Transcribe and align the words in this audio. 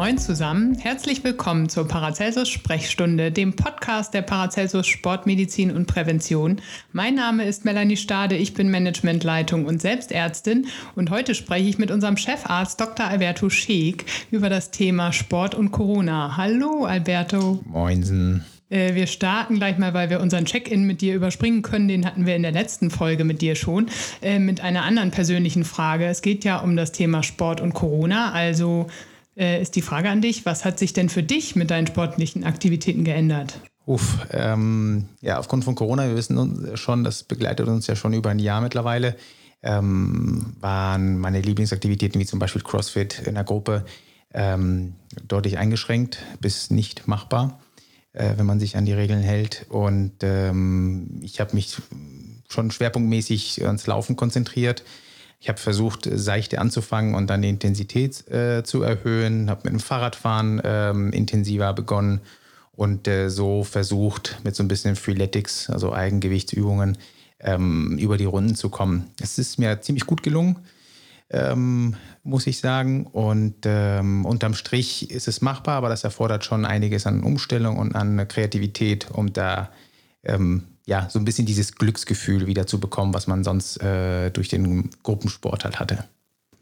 Moin 0.00 0.16
zusammen, 0.16 0.78
herzlich 0.78 1.24
willkommen 1.24 1.68
zur 1.68 1.86
Paracelsus 1.86 2.48
Sprechstunde, 2.48 3.30
dem 3.30 3.54
Podcast 3.54 4.14
der 4.14 4.22
Paracelsus 4.22 4.86
Sportmedizin 4.86 5.70
und 5.70 5.84
Prävention. 5.84 6.62
Mein 6.94 7.16
Name 7.16 7.44
ist 7.44 7.66
Melanie 7.66 7.98
Stade, 7.98 8.34
ich 8.34 8.54
bin 8.54 8.70
Managementleitung 8.70 9.66
und 9.66 9.82
Selbstärztin 9.82 10.68
und 10.94 11.10
heute 11.10 11.34
spreche 11.34 11.68
ich 11.68 11.76
mit 11.76 11.90
unserem 11.90 12.16
Chefarzt 12.16 12.80
Dr. 12.80 13.08
Alberto 13.08 13.50
Scheek 13.50 14.06
über 14.30 14.48
das 14.48 14.70
Thema 14.70 15.12
Sport 15.12 15.54
und 15.54 15.70
Corona. 15.70 16.38
Hallo 16.38 16.86
Alberto. 16.86 17.60
Moinsen. 17.66 18.46
Äh, 18.70 18.94
wir 18.94 19.06
starten 19.06 19.56
gleich 19.56 19.76
mal, 19.76 19.92
weil 19.92 20.08
wir 20.08 20.20
unseren 20.20 20.46
Check-in 20.46 20.84
mit 20.84 21.02
dir 21.02 21.14
überspringen 21.14 21.60
können. 21.60 21.88
Den 21.88 22.06
hatten 22.06 22.24
wir 22.24 22.36
in 22.36 22.42
der 22.42 22.52
letzten 22.52 22.88
Folge 22.88 23.24
mit 23.24 23.42
dir 23.42 23.54
schon. 23.54 23.90
Äh, 24.22 24.38
mit 24.38 24.62
einer 24.62 24.84
anderen 24.84 25.10
persönlichen 25.10 25.64
Frage. 25.64 26.06
Es 26.06 26.22
geht 26.22 26.44
ja 26.44 26.56
um 26.56 26.74
das 26.74 26.92
Thema 26.92 27.22
Sport 27.22 27.60
und 27.60 27.74
Corona. 27.74 28.32
Also 28.32 28.86
äh, 29.36 29.60
ist 29.60 29.76
die 29.76 29.82
Frage 29.82 30.10
an 30.10 30.20
dich, 30.20 30.46
was 30.46 30.64
hat 30.64 30.78
sich 30.78 30.92
denn 30.92 31.08
für 31.08 31.22
dich 31.22 31.56
mit 31.56 31.70
deinen 31.70 31.86
sportlichen 31.86 32.44
Aktivitäten 32.44 33.04
geändert? 33.04 33.60
Uff, 33.86 34.18
ähm, 34.32 35.08
ja, 35.20 35.38
aufgrund 35.38 35.64
von 35.64 35.74
Corona, 35.74 36.06
wir 36.06 36.16
wissen 36.16 36.76
schon, 36.76 37.02
das 37.02 37.24
begleitet 37.24 37.66
uns 37.66 37.86
ja 37.86 37.96
schon 37.96 38.12
über 38.12 38.30
ein 38.30 38.38
Jahr 38.38 38.60
mittlerweile, 38.60 39.16
ähm, 39.62 40.54
waren 40.60 41.18
meine 41.18 41.40
Lieblingsaktivitäten 41.40 42.20
wie 42.20 42.26
zum 42.26 42.38
Beispiel 42.38 42.62
CrossFit 42.62 43.22
in 43.26 43.34
der 43.34 43.44
Gruppe 43.44 43.84
ähm, 44.32 44.94
deutlich 45.26 45.58
eingeschränkt 45.58 46.18
bis 46.40 46.70
nicht 46.70 47.08
machbar, 47.08 47.60
äh, 48.12 48.34
wenn 48.36 48.46
man 48.46 48.60
sich 48.60 48.76
an 48.76 48.84
die 48.84 48.92
Regeln 48.92 49.20
hält. 49.20 49.66
Und 49.68 50.12
ähm, 50.22 51.20
ich 51.22 51.40
habe 51.40 51.54
mich 51.54 51.76
schon 52.48 52.70
schwerpunktmäßig 52.70 53.64
ans 53.64 53.86
Laufen 53.86 54.16
konzentriert 54.16 54.84
ich 55.40 55.48
habe 55.48 55.58
versucht, 55.58 56.06
seichte 56.12 56.60
anzufangen 56.60 57.14
und 57.14 57.28
dann 57.30 57.40
die 57.40 57.48
Intensität 57.48 58.30
äh, 58.30 58.62
zu 58.62 58.82
erhöhen, 58.82 59.48
habe 59.48 59.62
mit 59.64 59.72
dem 59.72 59.80
Fahrradfahren 59.80 60.60
ähm, 60.62 61.12
intensiver 61.12 61.72
begonnen 61.72 62.20
und 62.72 63.08
äh, 63.08 63.30
so 63.30 63.64
versucht, 63.64 64.38
mit 64.44 64.54
so 64.54 64.62
ein 64.62 64.68
bisschen 64.68 64.96
Freeletics, 64.96 65.70
also 65.70 65.94
Eigengewichtsübungen, 65.94 66.98
ähm, 67.40 67.96
über 67.98 68.18
die 68.18 68.26
Runden 68.26 68.54
zu 68.54 68.68
kommen. 68.68 69.06
Es 69.18 69.38
ist 69.38 69.58
mir 69.58 69.80
ziemlich 69.80 70.04
gut 70.04 70.22
gelungen, 70.22 70.58
ähm, 71.30 71.96
muss 72.22 72.46
ich 72.46 72.58
sagen. 72.58 73.06
Und 73.06 73.64
ähm, 73.64 74.26
unterm 74.26 74.52
Strich 74.52 75.10
ist 75.10 75.26
es 75.26 75.40
machbar, 75.40 75.76
aber 75.76 75.88
das 75.88 76.04
erfordert 76.04 76.44
schon 76.44 76.66
einiges 76.66 77.06
an 77.06 77.22
Umstellung 77.22 77.78
und 77.78 77.94
an 77.94 78.28
Kreativität, 78.28 79.10
um 79.10 79.32
da 79.32 79.70
ähm, 80.22 80.64
ja, 80.90 81.08
so 81.08 81.20
ein 81.20 81.24
bisschen 81.24 81.46
dieses 81.46 81.76
Glücksgefühl 81.76 82.48
wieder 82.48 82.66
zu 82.66 82.80
bekommen, 82.80 83.14
was 83.14 83.28
man 83.28 83.44
sonst 83.44 83.80
äh, 83.80 84.30
durch 84.30 84.48
den 84.48 84.90
Gruppensport 85.04 85.64
halt 85.64 85.78
hatte. 85.78 86.04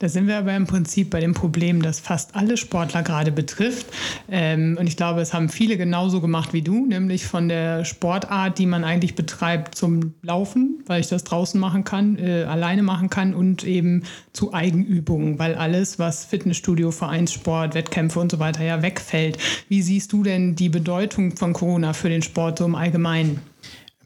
Da 0.01 0.09
sind 0.09 0.29
wir 0.29 0.37
aber 0.37 0.55
im 0.55 0.67
Prinzip 0.67 1.11
bei 1.11 1.19
dem 1.19 1.35
Problem, 1.35 1.83
das 1.83 1.99
fast 1.99 2.37
alle 2.37 2.57
Sportler 2.57 3.03
gerade 3.03 3.33
betrifft. 3.33 3.87
Ähm, 4.31 4.77
und 4.79 4.87
ich 4.87 4.97
glaube, 4.97 5.23
es 5.23 5.33
haben 5.33 5.49
viele 5.49 5.77
genauso 5.77 6.21
gemacht 6.21 6.53
wie 6.53 6.61
du, 6.61 6.87
nämlich 6.87 7.27
von 7.27 7.49
der 7.49 7.87
Sportart, 7.87 8.59
die 8.59 8.67
man 8.67 8.85
eigentlich 8.85 9.17
betreibt, 9.17 9.75
zum 9.75 10.15
Laufen, 10.23 10.85
weil 10.87 11.01
ich 11.01 11.09
das 11.09 11.25
draußen 11.25 11.59
machen 11.59 11.83
kann, 11.83 12.17
äh, 12.19 12.45
alleine 12.45 12.83
machen 12.83 13.09
kann 13.11 13.35
und 13.35 13.65
eben 13.65 14.05
zu 14.35 14.53
Eigenübungen, 14.53 15.39
weil 15.39 15.55
alles, 15.55 15.99
was 15.99 16.27
Fitnessstudio, 16.27 16.91
Vereinssport, 16.91 17.75
Wettkämpfe 17.75 18.21
und 18.21 18.31
so 18.31 18.39
weiter 18.39 18.63
ja 18.63 18.83
wegfällt. 18.83 19.39
Wie 19.69 19.81
siehst 19.81 20.13
du 20.13 20.23
denn 20.23 20.55
die 20.55 20.69
Bedeutung 20.69 21.35
von 21.35 21.55
Corona 21.55 21.93
für 21.95 22.11
den 22.11 22.23
Sport 22.23 22.59
so 22.59 22.67
im 22.67 22.77
Allgemeinen? 22.77 23.41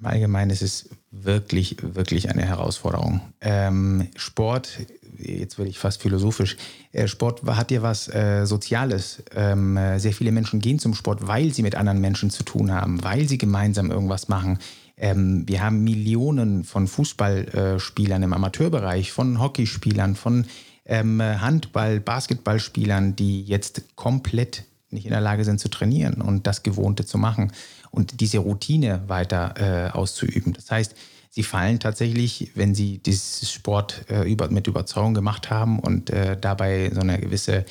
Im 0.03 0.09
Allgemeinen 0.09 0.51
ist 0.51 0.63
es 0.63 0.89
wirklich, 1.13 1.77
wirklich 1.81 2.29
eine 2.29 2.43
Herausforderung. 2.43 3.21
Ähm, 3.41 4.09
Sport, 4.17 4.81
jetzt 5.17 5.59
werde 5.59 5.71
ich 5.71 5.79
fast 5.79 6.03
philosophisch, 6.03 6.57
äh, 6.91 7.07
Sport 7.07 7.45
hat 7.47 7.71
ja 7.71 7.83
was 7.83 8.13
äh, 8.13 8.45
Soziales. 8.45 9.23
Ähm, 9.33 9.77
äh, 9.77 10.01
sehr 10.01 10.13
viele 10.13 10.33
Menschen 10.33 10.59
gehen 10.59 10.81
zum 10.81 10.95
Sport, 10.95 11.29
weil 11.29 11.55
sie 11.55 11.63
mit 11.63 11.77
anderen 11.77 12.01
Menschen 12.01 12.31
zu 12.31 12.43
tun 12.43 12.73
haben, 12.73 13.05
weil 13.05 13.29
sie 13.29 13.39
gemeinsam 13.39 13.93
irgendwas 13.93 14.27
machen. 14.27 14.59
Ähm, 14.97 15.45
wir 15.47 15.63
haben 15.63 15.85
Millionen 15.85 16.65
von 16.65 16.89
Fußballspielern 16.89 18.25
im 18.25 18.33
Amateurbereich, 18.33 19.13
von 19.13 19.39
Hockeyspielern, 19.39 20.17
von 20.17 20.47
ähm, 20.85 21.23
Handball-, 21.23 22.01
Basketballspielern, 22.01 23.15
die 23.15 23.45
jetzt 23.45 23.95
komplett 23.95 24.65
nicht 24.91 25.07
in 25.07 25.13
der 25.13 25.21
Lage 25.21 25.45
sind 25.45 25.61
zu 25.61 25.71
trainieren 25.71 26.21
und 26.21 26.47
das 26.47 26.65
Gewohnte 26.65 27.07
zu 27.07 27.19
machen 27.19 27.53
und 27.93 28.21
diese 28.21 28.39
Routine 28.39 29.03
weiter 29.07 29.55
äh, 29.59 29.91
auszuüben. 29.91 30.55
Das 30.55 30.71
heißt, 30.71 30.97
sie 31.31 31.43
fallen 31.43 31.79
tatsächlich, 31.79 32.51
wenn 32.55 32.75
sie 32.75 32.99
dieses 32.99 33.53
Sport 33.53 34.07
äh, 34.11 34.31
über, 34.31 34.51
mit 34.51 34.67
Überzeugung 34.67 35.15
gemacht 35.15 35.51
haben 35.51 35.79
und 35.79 36.11
äh, 36.11 36.37
dabei 36.41 36.91
so 36.93 37.01
eine 37.01 37.21
gewisse 37.21 37.65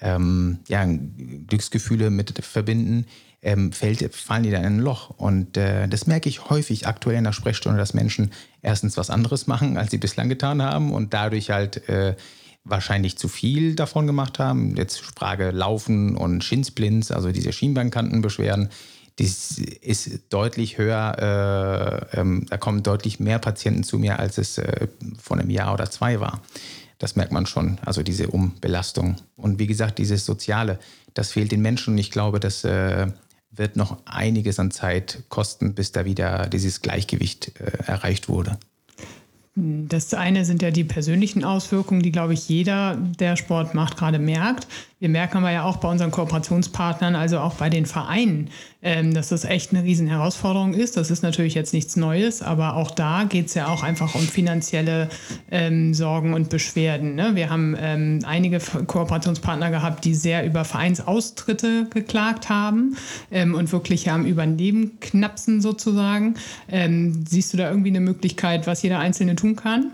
ähm, 0.00 0.58
ja, 0.68 0.84
Glücksgefühle 1.46 2.10
mit 2.10 2.44
verbinden, 2.44 3.06
ähm, 3.42 3.70
fällt, 3.70 4.14
fallen 4.14 4.42
die 4.42 4.50
dann 4.50 4.64
in 4.64 4.78
ein 4.78 4.80
Loch. 4.80 5.10
Und 5.10 5.56
äh, 5.58 5.86
das 5.88 6.06
merke 6.06 6.28
ich 6.28 6.48
häufig 6.48 6.86
aktuell 6.86 7.18
in 7.18 7.24
der 7.24 7.32
Sprechstunde, 7.32 7.78
dass 7.78 7.94
Menschen 7.94 8.32
erstens 8.62 8.96
was 8.96 9.10
anderes 9.10 9.46
machen, 9.46 9.76
als 9.76 9.90
sie 9.90 9.98
bislang 9.98 10.30
getan 10.30 10.62
haben 10.62 10.92
und 10.92 11.12
dadurch 11.12 11.50
halt 11.50 11.86
äh, 11.88 12.16
wahrscheinlich 12.64 13.18
zu 13.18 13.28
viel 13.28 13.74
davon 13.74 14.06
gemacht 14.06 14.38
haben. 14.38 14.74
Jetzt 14.74 15.00
Frage 15.00 15.50
Laufen 15.50 16.16
und 16.16 16.42
Schinsblinds, 16.42 17.12
also 17.12 17.30
diese 17.30 17.52
Schienbeinkantenbeschwerden 17.52 18.70
das 19.18 19.58
ist 19.58 20.20
deutlich 20.28 20.76
höher, 20.76 22.10
äh, 22.12 22.20
ähm, 22.20 22.46
da 22.50 22.58
kommen 22.58 22.82
deutlich 22.82 23.18
mehr 23.18 23.38
Patienten 23.38 23.82
zu 23.82 23.98
mir, 23.98 24.18
als 24.18 24.36
es 24.36 24.58
äh, 24.58 24.88
vor 25.18 25.38
einem 25.38 25.50
Jahr 25.50 25.72
oder 25.72 25.90
zwei 25.90 26.20
war. 26.20 26.42
Das 26.98 27.16
merkt 27.16 27.32
man 27.32 27.46
schon, 27.46 27.78
also 27.84 28.02
diese 28.02 28.28
Umbelastung. 28.28 29.16
Und 29.36 29.58
wie 29.58 29.66
gesagt, 29.66 29.98
dieses 29.98 30.24
Soziale, 30.24 30.78
das 31.14 31.32
fehlt 31.32 31.52
den 31.52 31.62
Menschen 31.62 31.94
und 31.94 31.98
ich 31.98 32.10
glaube, 32.10 32.40
das 32.40 32.64
äh, 32.64 33.06
wird 33.50 33.76
noch 33.76 33.98
einiges 34.04 34.58
an 34.58 34.70
Zeit 34.70 35.22
kosten, 35.28 35.74
bis 35.74 35.92
da 35.92 36.04
wieder 36.04 36.46
dieses 36.48 36.82
Gleichgewicht 36.82 37.58
äh, 37.58 37.84
erreicht 37.86 38.28
wurde. 38.28 38.58
Das 39.58 40.12
eine 40.12 40.44
sind 40.44 40.60
ja 40.60 40.70
die 40.70 40.84
persönlichen 40.84 41.42
Auswirkungen, 41.42 42.02
die, 42.02 42.12
glaube 42.12 42.34
ich, 42.34 42.46
jeder, 42.46 42.96
der 42.96 43.36
Sport 43.36 43.74
macht, 43.74 43.96
gerade 43.96 44.18
merkt. 44.18 44.66
Wir 44.98 45.08
merken 45.08 45.38
aber 45.38 45.50
ja 45.50 45.64
auch 45.64 45.78
bei 45.78 45.88
unseren 45.88 46.10
Kooperationspartnern, 46.10 47.14
also 47.14 47.38
auch 47.38 47.54
bei 47.54 47.70
den 47.70 47.86
Vereinen, 47.86 48.50
ähm, 48.86 49.12
dass 49.12 49.30
das 49.30 49.44
echt 49.44 49.72
eine 49.72 49.82
riesen 49.82 50.06
Herausforderung 50.06 50.72
ist. 50.72 50.96
Das 50.96 51.10
ist 51.10 51.24
natürlich 51.24 51.54
jetzt 51.54 51.74
nichts 51.74 51.96
Neues, 51.96 52.40
aber 52.40 52.76
auch 52.76 52.92
da 52.92 53.24
geht 53.24 53.46
es 53.46 53.54
ja 53.54 53.66
auch 53.66 53.82
einfach 53.82 54.14
um 54.14 54.20
finanzielle 54.20 55.08
ähm, 55.50 55.92
Sorgen 55.92 56.34
und 56.34 56.50
Beschwerden. 56.50 57.16
Ne? 57.16 57.32
Wir 57.34 57.50
haben 57.50 57.76
ähm, 57.80 58.20
einige 58.24 58.60
Kooperationspartner 58.60 59.72
gehabt, 59.72 60.04
die 60.04 60.14
sehr 60.14 60.46
über 60.46 60.64
Vereinsaustritte 60.64 61.88
geklagt 61.90 62.48
haben 62.48 62.96
ähm, 63.32 63.56
und 63.56 63.72
wirklich 63.72 64.08
am 64.08 64.24
Überleben 64.24 65.00
knapsen 65.00 65.60
sozusagen. 65.60 66.36
Ähm, 66.68 67.24
siehst 67.26 67.52
du 67.52 67.56
da 67.56 67.68
irgendwie 67.68 67.90
eine 67.90 68.00
Möglichkeit, 68.00 68.68
was 68.68 68.82
jeder 68.82 69.00
Einzelne 69.00 69.34
tun 69.34 69.56
kann? 69.56 69.90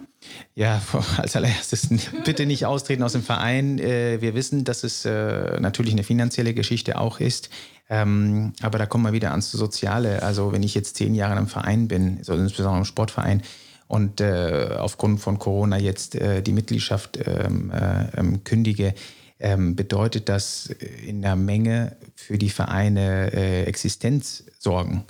Ja, 0.55 0.83
als 1.17 1.35
allererstes 1.37 1.89
bitte 2.25 2.47
nicht 2.47 2.67
austreten 2.67 3.03
aus 3.03 3.13
dem 3.13 3.23
Verein. 3.23 3.79
Äh, 3.79 4.21
wir 4.21 4.35
wissen, 4.35 4.65
dass 4.65 4.85
es 4.85 5.05
äh, 5.05 5.59
natürlich 5.61 5.93
eine 5.93 6.05
finanzielle 6.05 6.55
Geschichte 6.55 6.99
auch 6.99 7.21
ist. 7.21 7.51
Ähm, 7.93 8.55
aber 8.63 8.79
da 8.79 8.87
kommen 8.87 9.05
wir 9.05 9.13
wieder 9.13 9.33
ans 9.33 9.53
Soziale. 9.53 10.23
Also 10.23 10.53
wenn 10.53 10.63
ich 10.63 10.75
jetzt 10.75 10.97
zehn 10.97 11.15
Jahre 11.15 11.39
im 11.39 11.47
Verein 11.47 11.89
bin, 11.89 12.17
insbesondere 12.19 12.79
im 12.79 12.85
Sportverein, 12.85 13.43
und 13.87 14.23
äh, 14.23 14.77
aufgrund 14.79 15.21
von 15.21 15.39
Corona 15.39 15.77
jetzt 15.77 16.15
die 16.15 16.53
Mitgliedschaft 16.53 17.19
ähm, 17.27 17.71
ähm, 18.17 18.43
kündige, 18.45 18.95
bedeutet 19.39 20.29
das 20.29 20.71
in 21.05 21.21
der 21.21 21.35
Menge 21.37 21.97
für 22.15 22.39
die 22.39 22.49
Vereine 22.49 23.33
Existenzsorgen. 23.67 25.03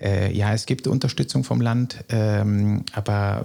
Äh, 0.00 0.32
ja, 0.32 0.54
es 0.54 0.66
gibt 0.66 0.86
Unterstützung 0.86 1.44
vom 1.44 1.60
Land, 1.60 2.04
ähm, 2.08 2.84
aber 2.92 3.44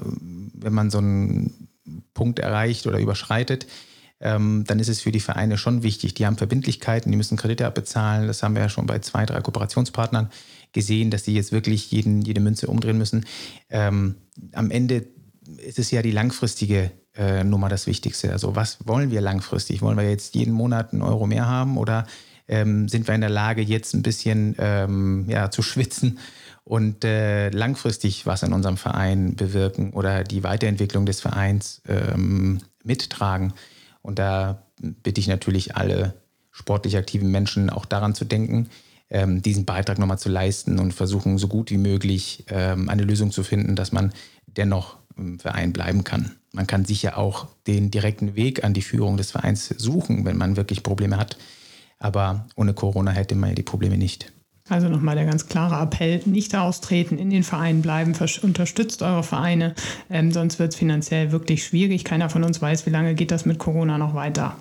wenn 0.53 0.73
man 0.73 0.89
so 0.89 0.99
einen 0.99 1.69
Punkt 2.13 2.39
erreicht 2.39 2.87
oder 2.87 2.99
überschreitet, 2.99 3.67
ähm, 4.19 4.63
dann 4.65 4.79
ist 4.79 4.89
es 4.89 5.01
für 5.01 5.11
die 5.11 5.19
Vereine 5.19 5.57
schon 5.57 5.83
wichtig. 5.83 6.13
Die 6.13 6.25
haben 6.25 6.37
Verbindlichkeiten, 6.37 7.11
die 7.11 7.17
müssen 7.17 7.37
Kredite 7.37 7.65
abbezahlen. 7.65 8.27
Das 8.27 8.43
haben 8.43 8.55
wir 8.55 8.61
ja 8.61 8.69
schon 8.69 8.85
bei 8.85 8.99
zwei, 8.99 9.25
drei 9.25 9.41
Kooperationspartnern 9.41 10.29
gesehen, 10.71 11.11
dass 11.11 11.23
die 11.23 11.33
jetzt 11.33 11.51
wirklich 11.51 11.91
jeden, 11.91 12.21
jede 12.21 12.41
Münze 12.41 12.67
umdrehen 12.67 12.97
müssen. 12.97 13.25
Ähm, 13.69 14.15
am 14.53 14.71
Ende 14.71 15.05
ist 15.57 15.79
es 15.79 15.91
ja 15.91 16.01
die 16.01 16.11
langfristige 16.11 16.91
äh, 17.15 17.43
Nummer 17.43 17.69
das 17.69 17.87
Wichtigste. 17.87 18.31
Also 18.31 18.55
was 18.55 18.79
wollen 18.85 19.11
wir 19.11 19.21
langfristig? 19.21 19.81
Wollen 19.81 19.97
wir 19.97 20.09
jetzt 20.09 20.35
jeden 20.35 20.53
Monat 20.53 20.93
einen 20.93 21.01
Euro 21.01 21.27
mehr 21.27 21.47
haben 21.47 21.77
oder 21.77 22.05
ähm, 22.47 22.87
sind 22.87 23.07
wir 23.07 23.15
in 23.15 23.21
der 23.21 23.29
Lage, 23.29 23.61
jetzt 23.61 23.93
ein 23.93 24.03
bisschen 24.03 24.55
ähm, 24.59 25.25
ja, 25.27 25.49
zu 25.49 25.61
schwitzen 25.61 26.19
und 26.63 27.03
äh, 27.03 27.49
langfristig 27.49 28.25
was 28.25 28.43
in 28.43 28.53
unserem 28.53 28.77
Verein 28.77 29.35
bewirken 29.35 29.93
oder 29.93 30.23
die 30.23 30.43
Weiterentwicklung 30.43 31.05
des 31.05 31.21
Vereins 31.21 31.81
ähm, 31.87 32.59
mittragen. 32.83 33.53
Und 34.05 34.19
da 34.19 34.61
bitte 34.79 35.19
ich 35.19 35.27
natürlich 35.27 35.75
alle 35.75 36.13
sportlich 36.51 36.95
aktiven 36.95 37.31
Menschen 37.31 37.71
auch 37.71 37.85
daran 37.85 38.13
zu 38.13 38.23
denken, 38.23 38.69
ähm, 39.09 39.41
diesen 39.41 39.65
Beitrag 39.65 39.97
nochmal 39.97 40.19
zu 40.19 40.29
leisten 40.29 40.77
und 40.77 40.93
versuchen, 40.93 41.39
so 41.39 41.47
gut 41.47 41.71
wie 41.71 41.77
möglich 41.77 42.45
ähm, 42.49 42.87
eine 42.87 43.01
Lösung 43.01 43.31
zu 43.31 43.43
finden, 43.43 43.75
dass 43.75 43.91
man 43.91 44.13
dennoch 44.45 44.97
im 45.17 45.39
Verein 45.39 45.73
bleiben 45.73 46.03
kann. 46.03 46.35
Man 46.51 46.67
kann 46.67 46.85
sicher 46.85 47.17
auch 47.17 47.47
den 47.65 47.89
direkten 47.89 48.35
Weg 48.35 48.63
an 48.63 48.75
die 48.75 48.83
Führung 48.83 49.17
des 49.17 49.31
Vereins 49.31 49.73
suchen, 49.75 50.23
wenn 50.23 50.37
man 50.37 50.55
wirklich 50.55 50.83
Probleme 50.83 51.17
hat. 51.17 51.37
Aber 51.97 52.45
ohne 52.55 52.75
Corona 52.75 53.09
hätte 53.09 53.33
man 53.33 53.49
ja 53.49 53.55
die 53.55 53.63
Probleme 53.63 53.97
nicht. 53.97 54.31
Also 54.67 54.89
nochmal 54.89 55.15
der 55.15 55.25
ganz 55.25 55.47
klare 55.47 55.79
Appell, 55.81 56.21
nicht 56.25 56.55
austreten, 56.55 57.19
in 57.19 57.29
den 57.29 57.43
Vereinen 57.43 57.83
bleiben, 57.83 58.13
unterstützt 58.41 59.03
eure 59.03 59.21
Vereine, 59.21 59.75
ähm, 60.09 60.31
sonst 60.31 60.57
wird 60.57 60.73
es 60.73 60.79
finanziell 60.79 61.31
wirklich 61.31 61.63
schwierig. 61.63 62.03
Keiner 62.03 62.31
von 62.31 62.43
uns 62.43 62.61
weiß, 62.61 62.87
wie 62.87 62.89
lange 62.89 63.13
geht 63.13 63.29
das 63.29 63.45
mit 63.45 63.59
Corona 63.59 63.99
noch 63.99 64.15
weiter. 64.15 64.55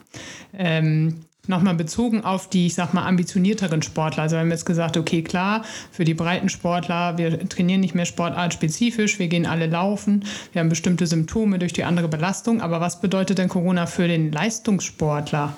Ähm, 0.52 1.24
Nochmal 1.46 1.74
bezogen 1.74 2.24
auf 2.24 2.48
die, 2.48 2.66
ich 2.66 2.74
sag 2.74 2.94
mal, 2.94 3.04
ambitionierteren 3.04 3.82
Sportler. 3.82 4.22
Also 4.22 4.36
wir 4.36 4.40
haben 4.40 4.50
jetzt 4.50 4.64
gesagt, 4.64 4.96
okay, 4.96 5.22
klar, 5.22 5.62
für 5.92 6.06
die 6.06 6.14
breiten 6.14 6.48
Sportler, 6.48 7.18
wir 7.18 7.46
trainieren 7.48 7.80
nicht 7.80 7.94
mehr 7.94 8.06
sportartspezifisch, 8.06 9.18
wir 9.18 9.28
gehen 9.28 9.44
alle 9.44 9.66
laufen, 9.66 10.24
wir 10.52 10.60
haben 10.60 10.70
bestimmte 10.70 11.06
Symptome 11.06 11.58
durch 11.58 11.74
die 11.74 11.84
andere 11.84 12.08
Belastung. 12.08 12.62
Aber 12.62 12.80
was 12.80 13.02
bedeutet 13.02 13.36
denn 13.36 13.50
Corona 13.50 13.84
für 13.84 14.08
den 14.08 14.32
Leistungssportler? 14.32 15.54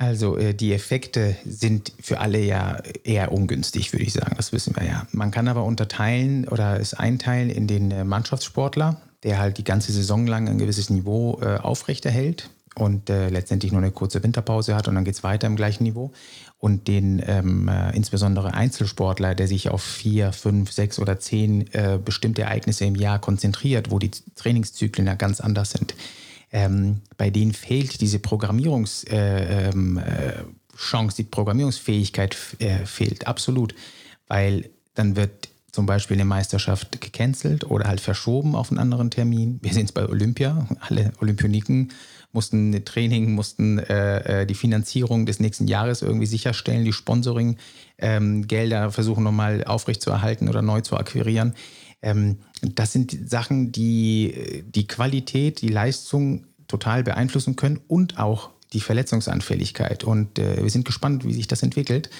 Also 0.00 0.38
äh, 0.38 0.54
die 0.54 0.72
Effekte 0.72 1.36
sind 1.44 1.92
für 2.00 2.20
alle 2.20 2.40
ja 2.40 2.78
eher 3.04 3.32
ungünstig, 3.32 3.92
würde 3.92 4.04
ich 4.04 4.14
sagen. 4.14 4.32
Das 4.34 4.50
wissen 4.50 4.74
wir 4.74 4.86
ja. 4.86 5.06
Man 5.12 5.30
kann 5.30 5.46
aber 5.46 5.64
unterteilen 5.64 6.48
oder 6.48 6.80
es 6.80 6.94
einteilen 6.94 7.50
in 7.50 7.66
den 7.66 7.90
äh, 7.90 8.02
Mannschaftssportler, 8.02 8.98
der 9.24 9.38
halt 9.38 9.58
die 9.58 9.64
ganze 9.64 9.92
Saison 9.92 10.26
lang 10.26 10.48
ein 10.48 10.56
gewisses 10.56 10.88
Niveau 10.88 11.38
äh, 11.42 11.58
aufrechterhält 11.58 12.48
und 12.76 13.08
letztendlich 13.08 13.72
nur 13.72 13.82
eine 13.82 13.90
kurze 13.90 14.22
Winterpause 14.22 14.76
hat 14.76 14.86
und 14.86 14.94
dann 14.94 15.04
geht 15.04 15.16
es 15.16 15.24
weiter 15.24 15.48
im 15.48 15.56
gleichen 15.56 15.82
Niveau. 15.82 16.12
Und 16.60 16.88
den 16.88 17.20
ähm, 17.26 17.68
äh, 17.68 17.94
insbesondere 17.94 18.54
Einzelsportler, 18.54 19.34
der 19.34 19.48
sich 19.48 19.68
auf 19.68 19.82
vier, 19.82 20.32
fünf, 20.32 20.70
sechs 20.72 20.98
oder 20.98 21.18
zehn 21.18 21.68
bestimmte 22.04 22.42
Ereignisse 22.42 22.84
im 22.86 22.94
Jahr 22.94 23.18
konzentriert, 23.18 23.90
wo 23.90 23.98
die 23.98 24.12
Trainingszyklen 24.36 25.08
ja 25.08 25.14
ganz 25.14 25.40
anders 25.40 25.72
sind 25.72 25.94
ähm, 26.52 27.02
bei 27.16 27.30
denen 27.30 27.52
fehlt 27.52 28.00
diese 28.00 28.18
Programmierungschance, 28.18 29.06
äh, 29.10 29.70
ähm, 29.70 29.98
äh, 29.98 31.12
die 31.16 31.24
Programmierungsfähigkeit 31.24 32.36
äh, 32.58 32.86
fehlt, 32.86 33.26
absolut. 33.26 33.74
Weil 34.26 34.70
dann 34.94 35.16
wird 35.16 35.48
zum 35.72 35.86
Beispiel 35.86 36.16
eine 36.16 36.24
Meisterschaft 36.24 37.00
gecancelt 37.00 37.64
oder 37.64 37.86
halt 37.86 38.00
verschoben 38.00 38.56
auf 38.56 38.70
einen 38.70 38.78
anderen 38.78 39.10
Termin. 39.10 39.60
Wir 39.62 39.72
sehen 39.72 39.84
es 39.84 39.92
bei 39.92 40.08
Olympia. 40.08 40.66
Alle 40.80 41.12
Olympioniken 41.20 41.92
mussten 42.32 42.84
Training, 42.84 43.32
mussten 43.32 43.78
äh, 43.78 44.42
äh, 44.42 44.46
die 44.46 44.54
Finanzierung 44.54 45.26
des 45.26 45.40
nächsten 45.40 45.66
Jahres 45.66 46.02
irgendwie 46.02 46.26
sicherstellen, 46.26 46.84
die 46.84 46.92
Sponsoring-Gelder 46.92 48.84
ähm, 48.84 48.92
versuchen 48.92 49.24
nochmal 49.24 49.64
aufrechtzuerhalten 49.64 50.48
oder 50.48 50.62
neu 50.62 50.80
zu 50.80 50.96
akquirieren. 50.96 51.54
Ähm, 52.02 52.38
das 52.62 52.92
sind 52.92 53.28
Sachen, 53.28 53.72
die 53.72 54.64
die 54.66 54.86
Qualität, 54.86 55.60
die 55.60 55.68
Leistung 55.68 56.46
total 56.68 57.02
beeinflussen 57.02 57.56
können 57.56 57.80
und 57.88 58.18
auch 58.18 58.50
die 58.72 58.80
Verletzungsanfälligkeit. 58.80 60.04
Und 60.04 60.38
äh, 60.38 60.62
wir 60.62 60.70
sind 60.70 60.84
gespannt, 60.84 61.24
wie 61.24 61.34
sich 61.34 61.48
das 61.48 61.62
entwickelt, 61.62 62.10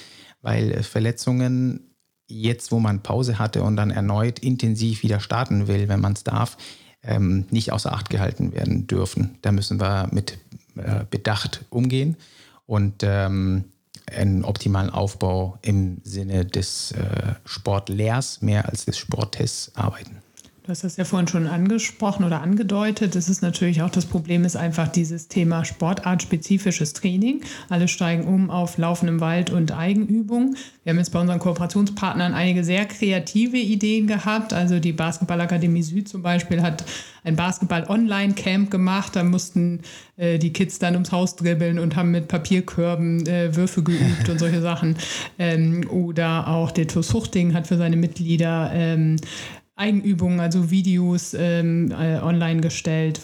weil 0.41 0.83
Verletzungen 0.83 1.91
jetzt, 2.27 2.71
wo 2.71 2.79
man 2.79 3.03
Pause 3.03 3.39
hatte 3.39 3.63
und 3.63 3.75
dann 3.75 3.91
erneut 3.91 4.39
intensiv 4.39 5.03
wieder 5.03 5.19
starten 5.19 5.67
will, 5.67 5.87
wenn 5.87 5.99
man 5.99 6.13
es 6.13 6.23
darf, 6.23 6.57
ähm, 7.03 7.45
nicht 7.49 7.71
außer 7.71 7.91
Acht 7.91 8.09
gehalten 8.09 8.53
werden 8.53 8.87
dürfen. 8.87 9.37
Da 9.41 9.51
müssen 9.51 9.79
wir 9.79 10.09
mit 10.11 10.37
äh, 10.75 11.05
Bedacht 11.09 11.65
umgehen 11.69 12.17
und 12.65 13.03
ähm, 13.03 13.65
einen 14.15 14.43
optimalen 14.43 14.89
Aufbau 14.89 15.57
im 15.61 16.01
Sinne 16.03 16.45
des 16.45 16.91
äh, 16.91 17.33
Sportlehrs 17.45 18.41
mehr 18.41 18.67
als 18.69 18.85
des 18.85 18.97
Sporttests 18.97 19.71
arbeiten. 19.75 20.21
Du 20.63 20.69
hast 20.69 20.83
das 20.83 20.95
ja 20.95 21.05
vorhin 21.05 21.27
schon 21.27 21.47
angesprochen 21.47 22.23
oder 22.23 22.43
angedeutet. 22.43 23.15
Das 23.15 23.29
ist 23.29 23.41
natürlich 23.41 23.81
auch 23.81 23.89
das 23.89 24.05
Problem, 24.05 24.45
ist 24.45 24.55
einfach 24.55 24.87
dieses 24.87 25.27
Thema 25.27 25.65
sportartspezifisches 25.65 26.93
Training. 26.93 27.41
Alle 27.69 27.87
steigen 27.87 28.25
um 28.25 28.51
auf 28.51 28.77
Laufen 28.77 29.07
im 29.07 29.21
Wald 29.21 29.49
und 29.49 29.75
Eigenübung. 29.75 30.55
Wir 30.83 30.91
haben 30.91 30.99
jetzt 30.99 31.11
bei 31.11 31.19
unseren 31.19 31.39
Kooperationspartnern 31.39 32.35
einige 32.35 32.63
sehr 32.63 32.85
kreative 32.85 33.57
Ideen 33.57 34.05
gehabt. 34.05 34.53
Also 34.53 34.79
die 34.79 34.93
Basketballakademie 34.93 35.81
Süd 35.81 36.07
zum 36.07 36.21
Beispiel 36.21 36.61
hat 36.61 36.83
ein 37.23 37.35
Basketball-Online-Camp 37.35 38.69
gemacht. 38.69 39.15
Da 39.15 39.23
mussten 39.23 39.81
äh, 40.17 40.37
die 40.37 40.53
Kids 40.53 40.77
dann 40.77 40.93
ums 40.93 41.11
Haus 41.11 41.35
dribbeln 41.35 41.79
und 41.79 41.95
haben 41.95 42.11
mit 42.11 42.27
Papierkörben 42.27 43.25
äh, 43.25 43.55
Würfe 43.55 43.81
geübt 43.81 44.29
und 44.29 44.37
solche 44.37 44.61
Sachen. 44.61 44.95
Ähm, 45.39 45.89
oder 45.89 46.47
auch 46.47 46.69
der 46.69 46.87
TuS 46.87 47.15
Huchting 47.15 47.55
hat 47.55 47.65
für 47.65 47.77
seine 47.77 47.95
Mitglieder 47.95 48.69
ähm, 48.73 49.17
Eigenübungen, 49.81 50.39
also 50.39 50.69
Videos 50.69 51.33
ähm, 51.37 51.91
äh, 51.91 52.19
online 52.19 52.61
gestellt, 52.61 53.21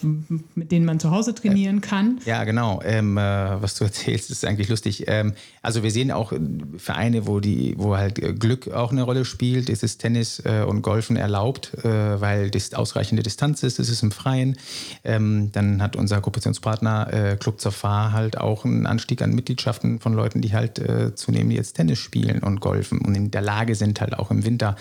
mit 0.56 0.72
denen 0.72 0.86
man 0.86 1.00
zu 1.00 1.12
Hause 1.12 1.36
trainieren 1.36 1.82
kann. 1.82 2.20
Ja, 2.26 2.44
genau. 2.46 2.82
Ähm, 2.84 3.18
äh, 3.18 3.22
was 3.22 3.76
du 3.76 3.84
erzählst, 3.86 4.32
ist 4.32 4.44
eigentlich 4.44 4.68
lustig. 4.68 5.06
Ähm, 5.08 5.34
also 5.62 5.84
wir 5.84 5.92
sehen 5.92 6.12
auch 6.12 6.34
Vereine, 6.78 7.28
wo 7.28 7.40
die, 7.40 7.76
wo 7.78 7.96
halt 7.96 8.40
Glück 8.40 8.70
auch 8.70 8.92
eine 8.92 9.04
Rolle 9.04 9.24
spielt. 9.24 9.70
Es 9.70 9.84
ist 9.84 10.00
Tennis 10.00 10.42
äh, 10.46 10.64
und 10.68 10.82
Golfen 10.82 11.16
erlaubt, 11.16 11.74
äh, 11.86 12.20
weil 12.20 12.50
das 12.50 12.74
ausreichende 12.74 13.22
Distanz 13.22 13.62
ist. 13.62 13.80
Es 13.80 13.90
ist 13.90 14.02
im 14.02 14.12
Freien. 14.12 14.58
Ähm, 15.04 15.52
dann 15.52 15.82
hat 15.82 15.96
unser 15.96 16.22
Kooperationspartner 16.22 17.14
äh, 17.14 17.36
Club 17.36 17.62
zur 17.62 17.72
Fahr 17.72 18.14
halt 18.14 18.40
auch 18.40 18.66
einen 18.66 18.88
Anstieg 18.88 19.22
an 19.22 19.36
Mitgliedschaften 19.36 20.00
von 20.00 20.14
Leuten, 20.14 20.42
die 20.42 20.54
halt 20.54 20.80
äh, 20.80 21.14
zunehmend 21.14 21.54
jetzt 21.54 21.74
Tennis 21.74 22.00
spielen 22.00 22.40
und 22.40 22.62
golfen 22.62 23.00
und 23.00 23.16
in 23.16 23.30
der 23.30 23.42
Lage 23.42 23.76
sind 23.76 24.02
halt 24.02 24.18
auch 24.18 24.32
im 24.32 24.44
Winter 24.46 24.76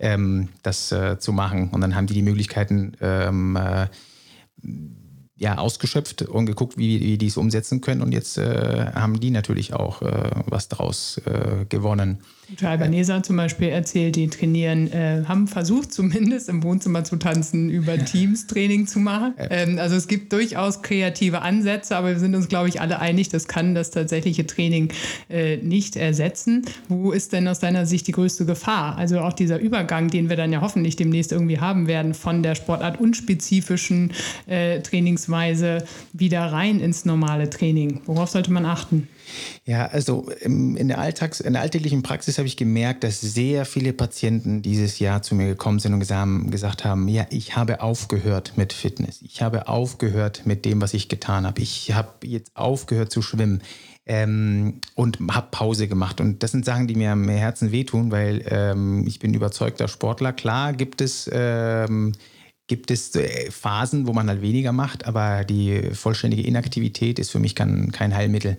ähm, 0.00 0.48
das 0.62 0.90
äh, 0.90 1.18
zu 1.18 1.32
machen. 1.32 1.70
Und 1.70 1.80
dann 1.80 1.94
haben 1.94 2.06
die 2.06 2.14
die 2.14 2.22
Möglichkeiten 2.22 2.92
ähm, 3.00 3.56
äh, 3.56 3.86
ja, 5.36 5.56
ausgeschöpft 5.56 6.22
und 6.22 6.46
geguckt, 6.46 6.76
wie, 6.76 7.00
wie 7.00 7.18
die 7.18 7.28
es 7.28 7.36
umsetzen 7.36 7.80
können. 7.80 8.02
Und 8.02 8.12
jetzt 8.12 8.36
äh, 8.36 8.92
haben 8.94 9.20
die 9.20 9.30
natürlich 9.30 9.72
auch 9.72 10.02
äh, 10.02 10.30
was 10.46 10.68
daraus 10.68 11.18
äh, 11.24 11.64
gewonnen. 11.68 12.22
Albanesa 12.62 13.22
zum 13.22 13.36
Beispiel 13.36 13.68
erzählt, 13.68 14.16
die 14.16 14.28
trainieren, 14.28 14.92
äh, 14.92 15.24
haben 15.26 15.46
versucht 15.46 15.92
zumindest 15.92 16.48
im 16.48 16.62
Wohnzimmer 16.62 17.04
zu 17.04 17.16
tanzen, 17.16 17.70
über 17.70 17.96
Teams-Training 17.96 18.86
zu 18.86 18.98
machen. 18.98 19.34
Ähm, 19.38 19.78
also 19.78 19.96
es 19.96 20.08
gibt 20.08 20.32
durchaus 20.32 20.82
kreative 20.82 21.42
Ansätze, 21.42 21.96
aber 21.96 22.08
wir 22.08 22.18
sind 22.18 22.34
uns, 22.34 22.48
glaube 22.48 22.68
ich, 22.68 22.80
alle 22.80 22.98
einig, 22.98 23.28
das 23.28 23.48
kann 23.48 23.74
das 23.74 23.90
tatsächliche 23.90 24.46
Training 24.46 24.92
äh, 25.28 25.56
nicht 25.58 25.96
ersetzen. 25.96 26.64
Wo 26.88 27.12
ist 27.12 27.32
denn 27.32 27.48
aus 27.48 27.58
deiner 27.60 27.86
Sicht 27.86 28.06
die 28.06 28.12
größte 28.12 28.44
Gefahr? 28.46 28.96
Also 28.96 29.20
auch 29.20 29.32
dieser 29.32 29.58
Übergang, 29.58 30.08
den 30.08 30.28
wir 30.28 30.36
dann 30.36 30.52
ja 30.52 30.60
hoffentlich 30.60 30.96
demnächst 30.96 31.32
irgendwie 31.32 31.60
haben 31.60 31.86
werden, 31.86 32.14
von 32.14 32.42
der 32.42 32.54
Sportart 32.54 33.00
unspezifischen 33.00 34.12
äh, 34.46 34.80
Trainingsweise 34.80 35.84
wieder 36.12 36.40
rein 36.52 36.80
ins 36.80 37.04
normale 37.04 37.50
Training. 37.50 38.00
Worauf 38.06 38.30
sollte 38.30 38.52
man 38.52 38.66
achten? 38.66 39.08
Ja, 39.64 39.86
also 39.86 40.30
in 40.40 40.88
der, 40.88 40.98
Alltags-, 40.98 41.40
in 41.40 41.52
der 41.52 41.62
alltäglichen 41.62 42.02
Praxis 42.02 42.38
habe 42.38 42.48
ich 42.48 42.56
gemerkt, 42.56 43.04
dass 43.04 43.20
sehr 43.20 43.64
viele 43.64 43.92
Patienten 43.92 44.62
dieses 44.62 44.98
Jahr 44.98 45.22
zu 45.22 45.34
mir 45.34 45.46
gekommen 45.46 45.78
sind 45.78 45.94
und 45.94 46.00
gesagt 46.00 46.84
haben, 46.84 47.08
ja, 47.08 47.26
ich 47.30 47.56
habe 47.56 47.80
aufgehört 47.80 48.52
mit 48.56 48.72
Fitness. 48.72 49.22
Ich 49.22 49.42
habe 49.42 49.68
aufgehört 49.68 50.42
mit 50.44 50.64
dem, 50.64 50.80
was 50.80 50.94
ich 50.94 51.08
getan 51.08 51.46
habe. 51.46 51.60
Ich 51.60 51.92
habe 51.92 52.26
jetzt 52.26 52.56
aufgehört 52.56 53.12
zu 53.12 53.22
schwimmen 53.22 53.62
ähm, 54.06 54.80
und 54.94 55.18
habe 55.30 55.48
Pause 55.50 55.88
gemacht. 55.88 56.20
Und 56.20 56.42
das 56.42 56.50
sind 56.50 56.64
Sachen, 56.64 56.86
die 56.86 56.94
mir 56.94 57.12
am 57.12 57.28
Herzen 57.28 57.72
wehtun, 57.72 58.10
weil 58.10 58.44
ähm, 58.48 59.06
ich 59.06 59.18
bin 59.18 59.34
überzeugter 59.34 59.88
Sportler. 59.88 60.32
Klar 60.32 60.72
gibt 60.72 61.00
es... 61.00 61.28
Ähm, 61.32 62.12
gibt 62.70 62.92
es 62.92 63.16
äh, 63.16 63.50
Phasen, 63.50 64.06
wo 64.06 64.12
man 64.12 64.28
halt 64.28 64.42
weniger 64.42 64.70
macht, 64.70 65.04
aber 65.04 65.42
die 65.42 65.90
vollständige 65.92 66.42
Inaktivität 66.42 67.18
ist 67.18 67.30
für 67.30 67.40
mich 67.40 67.56
kein, 67.56 67.90
kein 67.90 68.14
Heilmittel. 68.14 68.58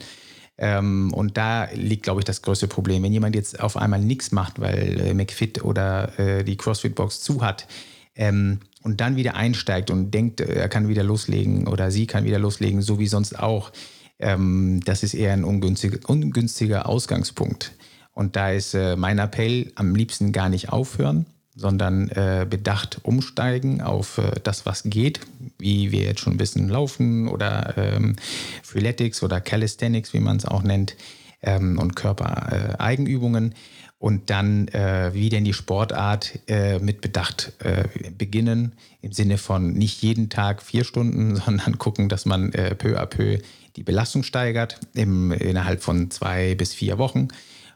Ähm, 0.62 1.12
und 1.12 1.38
da 1.38 1.68
liegt, 1.74 2.04
glaube 2.04 2.22
ich, 2.22 2.26
das 2.26 2.44
größte 2.44 2.68
Problem. 2.68 3.02
Wenn 3.02 3.12
jemand 3.12 3.36
jetzt 3.36 3.60
auf 3.60 3.76
einmal 3.76 4.00
nichts 4.00 4.32
macht, 4.32 4.62
weil 4.62 5.02
äh, 5.02 5.14
McFit 5.16 5.66
oder 5.66 6.18
äh, 6.20 6.44
die 6.44 6.56
CrossFit-Box 6.56 7.22
zu 7.22 7.42
hat, 7.42 7.68
ähm, 8.16 8.60
und 8.84 9.02
dann 9.02 9.16
wieder 9.16 9.36
einsteigt 9.36 9.90
und 9.90 10.12
denkt, 10.12 10.42
äh, 10.42 10.54
er 10.54 10.70
kann 10.70 10.88
wieder 10.88 11.04
loslegen 11.04 11.68
oder 11.68 11.92
sie 11.92 12.06
kann 12.06 12.26
wieder 12.26 12.40
loslegen, 12.40 12.82
so 12.82 13.00
wie 13.00 13.08
sonst 13.08 13.38
auch, 13.38 13.72
ähm, 14.20 14.82
das 14.86 15.02
ist 15.04 15.16
eher 15.16 15.34
ein 15.34 15.44
ungünstiger, 15.44 15.98
ungünstiger 16.08 16.88
Ausgangspunkt. 16.88 17.72
Und 18.14 18.36
da 18.36 18.52
ist 18.52 18.76
äh, 18.76 18.96
mein 18.96 19.18
Appell, 19.18 19.72
am 19.76 19.96
liebsten 19.96 20.32
gar 20.32 20.50
nicht 20.50 20.70
aufhören, 20.70 21.26
sondern 21.56 22.10
äh, 22.10 22.46
bedacht 22.50 23.00
umsteigen 23.04 23.82
auf 23.82 24.18
äh, 24.18 24.40
das, 24.44 24.66
was 24.66 24.84
geht, 24.84 25.20
wie 25.58 25.92
wir 25.92 26.04
jetzt 26.04 26.22
schon 26.22 26.40
wissen, 26.40 26.70
Laufen 26.70 27.28
oder 27.28 27.74
ähm, 27.78 28.16
Freeletics 28.64 29.22
oder 29.24 29.42
Calisthenics, 29.42 30.14
wie 30.14 30.20
man 30.20 30.38
es 30.38 30.46
auch 30.46 30.64
nennt, 30.64 30.96
ähm, 31.42 31.78
und 31.80 31.96
Körpereigenübungen. 31.96 33.56
und 34.00 34.32
dann 34.32 34.68
äh, 34.70 35.12
wie 35.14 35.30
denn 35.30 35.44
die 35.44 35.54
Sportart 35.54 36.40
äh, 36.48 36.80
mit 36.80 37.02
Bedacht 37.02 37.54
äh, 37.60 37.84
beginnen, 38.18 38.72
im 39.02 39.12
Sinne 39.12 39.38
von 39.38 39.74
nicht 39.74 40.02
jeden 40.02 40.30
Tag 40.30 40.64
vier 40.64 40.84
Stunden, 40.84 41.36
sondern 41.46 41.78
gucken, 41.78 42.10
dass 42.10 42.26
man 42.26 42.52
äh, 42.54 42.74
peu 42.74 43.00
à 43.00 43.06
peu 43.06 43.38
die 43.76 43.84
Belastung 43.84 44.24
steigert 44.24 44.80
im, 44.94 45.32
innerhalb 45.32 45.84
von 45.84 46.10
zwei 46.10 46.56
bis 46.56 46.74
vier 46.74 46.98
Wochen 46.98 47.28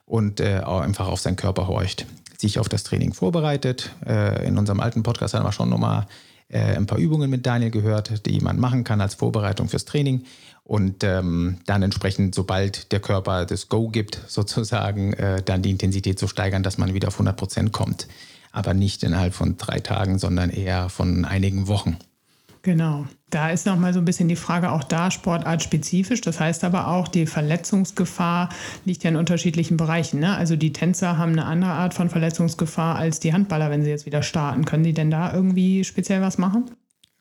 und 0.05 0.39
äh, 0.39 0.61
einfach 0.65 1.07
auf 1.07 1.19
seinen 1.19 1.35
Körper 1.35 1.67
horcht, 1.67 2.05
sich 2.47 2.59
auf 2.59 2.69
das 2.69 2.83
Training 2.83 3.13
vorbereitet. 3.13 3.91
Äh, 4.05 4.47
in 4.47 4.57
unserem 4.57 4.79
alten 4.79 5.03
Podcast 5.03 5.33
haben 5.33 5.45
wir 5.45 5.51
schon 5.51 5.69
nochmal 5.69 6.07
ein 6.47 6.85
paar 6.85 6.99
Übungen 6.99 7.27
mit 7.31 7.43
Daniel 7.47 7.71
gehört, 7.71 8.27
die 8.27 8.39
man 8.39 8.59
machen 8.59 8.83
kann 8.83 9.01
als 9.01 9.15
Vorbereitung 9.15 9.67
fürs 9.67 9.83
Training 9.83 10.25
und 10.65 11.03
ähm, 11.03 11.59
dann 11.67 11.83
entsprechend, 11.83 12.33
sobald 12.33 12.91
der 12.91 12.99
Körper 12.99 13.45
das 13.45 13.69
Go 13.69 13.87
gibt, 13.87 14.19
sozusagen, 14.27 15.13
äh, 15.13 15.41
dann 15.43 15.61
die 15.61 15.69
Intensität 15.69 16.19
so 16.19 16.27
steigern, 16.27 16.63
dass 16.63 16.77
man 16.77 16.93
wieder 16.93 17.07
auf 17.07 17.15
100 17.15 17.37
Prozent 17.37 17.71
kommt. 17.71 18.07
Aber 18.51 18.73
nicht 18.73 19.03
innerhalb 19.03 19.33
von 19.33 19.57
drei 19.57 19.79
Tagen, 19.79 20.17
sondern 20.17 20.49
eher 20.49 20.89
von 20.89 21.23
einigen 21.23 21.67
Wochen. 21.67 21.97
Genau. 22.65 23.05
Da 23.29 23.51
ist 23.51 23.67
nochmal 23.67 23.93
so 23.93 23.99
ein 23.99 24.05
bisschen 24.05 24.27
die 24.27 24.35
Frage 24.35 24.71
auch 24.71 24.83
da 24.83 25.11
sportartspezifisch. 25.11 26.21
Das 26.21 26.39
heißt 26.39 26.63
aber 26.63 26.87
auch, 26.87 27.07
die 27.07 27.27
Verletzungsgefahr 27.27 28.49
liegt 28.85 29.03
ja 29.03 29.11
in 29.11 29.17
unterschiedlichen 29.17 29.77
Bereichen. 29.77 30.19
Ne? 30.19 30.35
Also 30.35 30.55
die 30.55 30.73
Tänzer 30.73 31.19
haben 31.19 31.33
eine 31.33 31.45
andere 31.45 31.73
Art 31.73 31.93
von 31.93 32.09
Verletzungsgefahr 32.09 32.95
als 32.95 33.19
die 33.19 33.33
Handballer, 33.33 33.69
wenn 33.69 33.83
sie 33.83 33.91
jetzt 33.91 34.07
wieder 34.07 34.23
starten. 34.23 34.65
Können 34.65 34.83
die 34.83 34.95
denn 34.95 35.11
da 35.11 35.31
irgendwie 35.31 35.83
speziell 35.83 36.23
was 36.23 36.39
machen? 36.39 36.71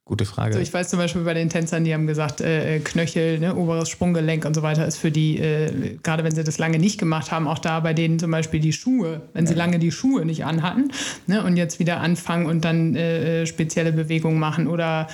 Gute 0.07 0.27
Frage. 0.27 0.53
So, 0.53 0.61
ich 0.61 0.73
weiß 0.73 0.91
zum 0.91 0.99
Beispiel 0.99 1.23
bei 1.23 1.33
den 1.33 1.49
Tänzern, 1.49 1.85
die 1.85 1.95
haben 1.95 2.07
gesagt, 2.07 2.43
äh, 2.43 2.77
äh, 2.77 2.81
Knöchel, 2.81 3.39
ne, 3.39 3.57
oberes 3.57 3.89
Sprunggelenk 3.89 4.45
und 4.45 4.53
so 4.53 4.61
weiter 4.61 4.87
ist 4.87 4.99
für 4.99 5.11
die, 5.11 5.39
äh, 5.39 5.97
gerade 6.03 6.25
wenn 6.25 6.35
sie 6.35 6.45
das 6.45 6.59
lange 6.59 6.79
nicht 6.79 6.99
gemacht 6.99 7.33
haben, 7.33 7.49
auch 7.49 7.59
da 7.59 7.81
bei 7.81 7.95
denen 7.95 8.19
zum 8.19 8.31
Beispiel 8.31 8.61
die 8.61 8.75
Schuhe, 8.75 9.23
wenn 9.33 9.47
sie 9.47 9.55
lange 9.55 9.79
die 9.79 9.91
Schuhe 9.91 10.27
nicht 10.27 10.45
anhatten 10.45 10.91
ne, 11.27 11.43
und 11.43 11.57
jetzt 11.57 11.79
wieder 11.79 12.03
anfangen 12.03 12.45
und 12.45 12.67
dann 12.67 12.95
äh, 12.95 13.43
äh 13.43 13.47
spezielle 13.47 13.93
Bewegungen 13.93 14.39
machen 14.39 14.67
oder 14.67 15.09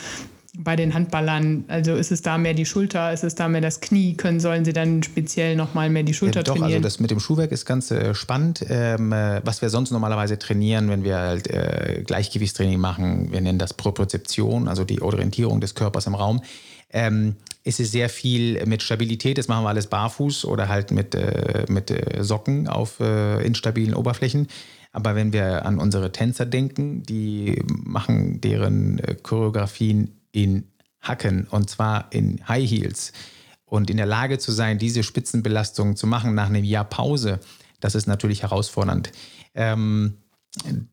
bei 0.57 0.77
den 0.77 0.95
Handballern? 0.95 1.65
Also 1.69 1.95
ist 1.95 2.11
es 2.11 2.23
da 2.23 2.39
mehr 2.39 2.55
die 2.55 2.67
Schulter, 2.67 3.13
ist 3.13 3.25
es 3.25 3.35
da 3.35 3.49
mehr 3.49 3.61
das 3.61 3.81
Knie? 3.81 4.15
Können, 4.15 4.41
sollen 4.41 4.65
sie 4.65 4.73
dann 4.73 5.03
speziell 5.03 5.57
nochmal 5.57 5.91
mehr 5.91 6.03
die 6.03 6.15
Schulter 6.15 6.41
ja, 6.41 6.43
doch, 6.43 6.55
trainieren? 6.55 6.73
Also 6.75 6.83
das 6.83 7.01
mit 7.01 7.11
dem 7.11 7.21
Schuhwerk 7.21 7.53
ist 7.53 7.67
ganz 7.67 7.91
äh, 7.91 8.15
spannend. 8.15 8.65
Ähm, 8.69 9.13
äh, 9.13 9.41
was 9.45 9.63
wir 9.63 9.71
sonst 9.71 9.91
normalerweise 9.91 10.39
trainieren, 10.39 10.89
wenn 10.89 11.05
wir 11.05 11.19
halt 11.19 11.49
äh, 11.49 12.03
Gleichgewichtstraining 12.05 12.81
machen, 12.81 13.33
wir 13.33 13.41
nennen 13.41 13.59
das 13.59 13.75
Propriozeption, 13.75 14.69
also 14.69 14.85
die 14.85 15.03
Orientierung 15.03 15.61
des 15.61 15.75
Körpers 15.75 16.07
im 16.07 16.15
Raum. 16.15 16.43
Ähm, 16.93 17.37
ist 17.63 17.79
es 17.79 17.93
sehr 17.93 18.09
viel 18.09 18.65
mit 18.67 18.83
Stabilität, 18.83 19.39
das 19.39 19.47
machen 19.47 19.65
wir 19.65 19.69
alles 19.69 19.87
barfuß 19.87 20.45
oder 20.47 20.69
halt 20.69 20.91
mit, 20.91 21.15
äh, 21.15 21.65
mit 21.69 21.91
äh, 21.91 22.25
Socken 22.25 22.67
auf 22.67 22.99
äh, 23.01 23.45
instabilen 23.47 23.95
Oberflächen. 23.95 24.49
Aber 24.93 25.15
wenn 25.15 25.33
wir 25.33 25.65
an 25.67 25.79
unsere 25.79 26.11
Tänzer 26.11 26.47
denken, 26.47 27.05
die 27.05 27.63
machen 27.69 28.41
deren 28.41 29.01
Choreografien 29.23 30.20
in 30.33 30.71
Hacken 31.01 31.47
und 31.51 31.71
zwar 31.71 32.13
in 32.13 32.47
High 32.47 32.69
Heels 32.69 33.13
und 33.65 33.89
in 33.91 33.97
der 33.97 34.07
Lage 34.07 34.39
zu 34.39 34.53
sein, 34.53 34.79
diese 34.79 35.03
Spitzenbelastung 35.03 35.97
zu 35.97 36.07
machen 36.07 36.35
nach 36.35 36.49
einem 36.49 36.65
Jahr 36.65 36.85
Pause, 36.85 37.41
das 37.81 37.95
ist 37.95 38.07
natürlich 38.07 38.43
herausfordernd. 38.43 39.13
Ähm, 39.55 40.19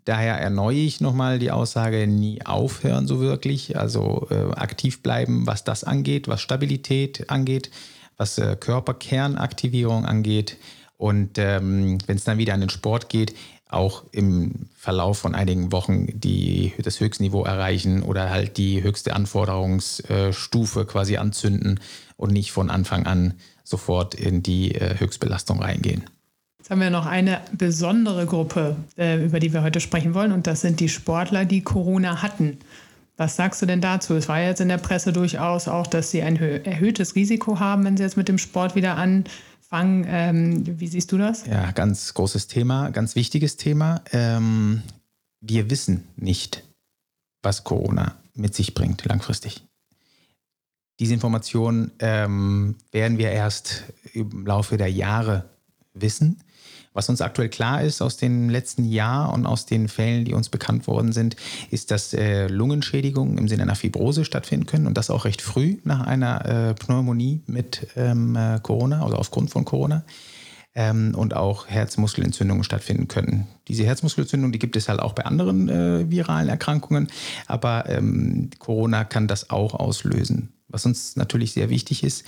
daher 0.06 0.36
erneue 0.40 0.78
ich 0.78 1.02
nochmal 1.02 1.40
die 1.40 1.52
Aussage, 1.52 2.08
nie 2.08 2.46
aufhören 2.46 3.08
so 3.08 3.20
wirklich, 3.20 3.78
also 3.78 4.28
äh, 4.30 4.54
aktiv 4.54 5.02
bleiben, 5.02 5.48
was 5.48 5.64
das 5.64 5.84
angeht, 5.84 6.28
was 6.28 6.42
Stabilität 6.42 7.30
angeht, 7.30 7.72
was 8.16 8.38
äh, 8.38 8.56
Körperkernaktivierung 8.56 10.06
angeht. 10.06 10.58
Und 10.96 11.38
ähm, 11.38 11.98
wenn 12.08 12.18
es 12.18 12.24
dann 12.24 12.38
wieder 12.38 12.54
an 12.54 12.62
den 12.62 12.70
Sport 12.70 13.10
geht, 13.10 13.36
auch 13.70 14.04
im 14.12 14.68
Verlauf 14.76 15.18
von 15.20 15.36
einigen 15.36 15.72
Wochen 15.72 16.08
die, 16.20 16.74
das 16.82 17.00
Höchstniveau 17.00 17.44
erreichen 17.44 18.04
oder 18.04 18.30
halt 18.30 18.58
die 18.58 18.82
höchste 18.82 19.16
Anforderungsstufe 19.16 20.86
quasi 20.86 21.18
anzünden 21.18 21.80
und 22.16 22.32
nicht 22.32 22.52
von 22.52 22.70
Anfang 22.70 23.06
an 23.06 23.34
sofort 23.64 24.16
in 24.16 24.42
die 24.44 24.76
äh, 24.76 24.98
Höchstbelastung 25.00 25.62
reingehen. 25.62 26.06
Jetzt 26.60 26.72
haben 26.72 26.82
wir 26.82 26.90
noch 26.90 27.06
eine 27.06 27.42
besondere 27.52 28.26
Gruppe, 28.26 28.78
äh, 28.98 29.24
über 29.24 29.40
die 29.40 29.54
wir 29.54 29.64
heute 29.64 29.80
sprechen 29.80 30.14
wollen, 30.14 30.32
und 30.32 30.48
das 30.48 30.62
sind 30.62 30.80
die 30.80 30.90
Sportler, 30.90 31.46
die 31.46 31.62
Corona 31.62 32.22
hatten. 32.22 32.58
Was 33.18 33.36
sagst 33.36 33.62
du 33.62 33.66
denn 33.66 33.82
dazu? 33.82 34.16
Es 34.16 34.30
war 34.30 34.40
jetzt 34.42 34.62
in 34.62 34.70
der 34.70 34.78
Presse 34.78 35.12
durchaus 35.12 35.68
auch, 35.68 35.88
dass 35.88 36.12
sie 36.12 36.22
ein 36.22 36.38
erhöhtes 36.38 37.16
Risiko 37.16 37.60
haben, 37.60 37.84
wenn 37.84 37.98
sie 37.98 38.04
jetzt 38.04 38.16
mit 38.16 38.28
dem 38.28 38.38
Sport 38.38 38.76
wieder 38.76 38.96
an 38.96 39.26
Fang, 39.70 40.06
ähm, 40.08 40.80
wie 40.80 40.88
siehst 40.88 41.12
du 41.12 41.18
das? 41.18 41.46
Ja, 41.46 41.72
ganz 41.72 42.14
großes 42.14 42.48
Thema, 42.48 42.90
ganz 42.92 43.16
wichtiges 43.16 43.58
Thema. 43.58 44.02
Ähm, 44.14 44.82
wir 45.42 45.70
wissen 45.70 46.08
nicht, 46.16 46.64
was 47.44 47.66
Corona 47.66 48.16
mit 48.34 48.56
sich 48.56 48.74
bringt 48.74 49.04
langfristig. 49.04 49.66
Diese 51.02 51.14
Informationen 51.14 51.92
ähm, 52.00 52.76
werden 52.92 53.18
wir 53.18 53.32
erst 53.32 53.84
im 54.14 54.46
Laufe 54.46 54.78
der 54.78 54.90
Jahre 54.90 55.50
wissen. 55.94 56.40
Was 56.98 57.10
uns 57.10 57.22
aktuell 57.22 57.50
klar 57.50 57.84
ist 57.84 58.02
aus 58.02 58.18
dem 58.18 58.50
letzten 58.50 58.84
Jahr 58.84 59.32
und 59.32 59.46
aus 59.46 59.68
den 59.68 59.88
Fällen, 59.88 60.26
die 60.26 60.34
uns 60.34 60.50
bekannt 60.50 60.88
worden 60.88 61.12
sind, 61.12 61.36
ist, 61.70 61.92
dass 61.92 62.12
äh, 62.16 62.48
Lungenschädigungen 62.48 63.38
im 63.38 63.48
Sinne 63.48 63.62
einer 63.62 63.76
Fibrose 63.76 64.26
stattfinden 64.26 64.66
können 64.66 64.88
und 64.88 64.98
das 64.98 65.12
auch 65.12 65.26
recht 65.26 65.44
früh 65.44 65.78
nach 65.84 66.08
einer 66.08 66.44
äh, 66.46 66.74
Pneumonie 66.74 67.42
mit 67.46 67.86
ähm, 67.96 68.36
äh, 68.36 68.60
Corona, 68.64 69.04
also 69.04 69.16
aufgrund 69.16 69.52
von 69.52 69.64
Corona. 69.64 70.06
Ähm, 70.74 71.14
und 71.16 71.36
auch 71.36 71.68
Herzmuskelentzündungen 71.68 72.64
stattfinden 72.64 73.08
können. 73.08 73.46
Diese 73.68 73.84
Herzmuskelentzündung, 73.84 74.52
die 74.52 74.60
gibt 74.60 74.76
es 74.76 74.90
halt 74.90 75.00
auch 75.00 75.14
bei 75.14 75.26
anderen 75.26 75.70
äh, 75.70 76.10
viralen 76.10 76.50
Erkrankungen, 76.50 77.10
aber 77.46 77.88
ähm, 77.90 78.50
Corona 78.58 79.04
kann 79.04 79.28
das 79.28 79.52
auch 79.52 79.76
auslösen. 79.76 80.50
Was 80.68 80.86
uns 80.86 81.16
natürlich 81.16 81.54
sehr 81.54 81.70
wichtig 81.70 82.04
ist, 82.04 82.26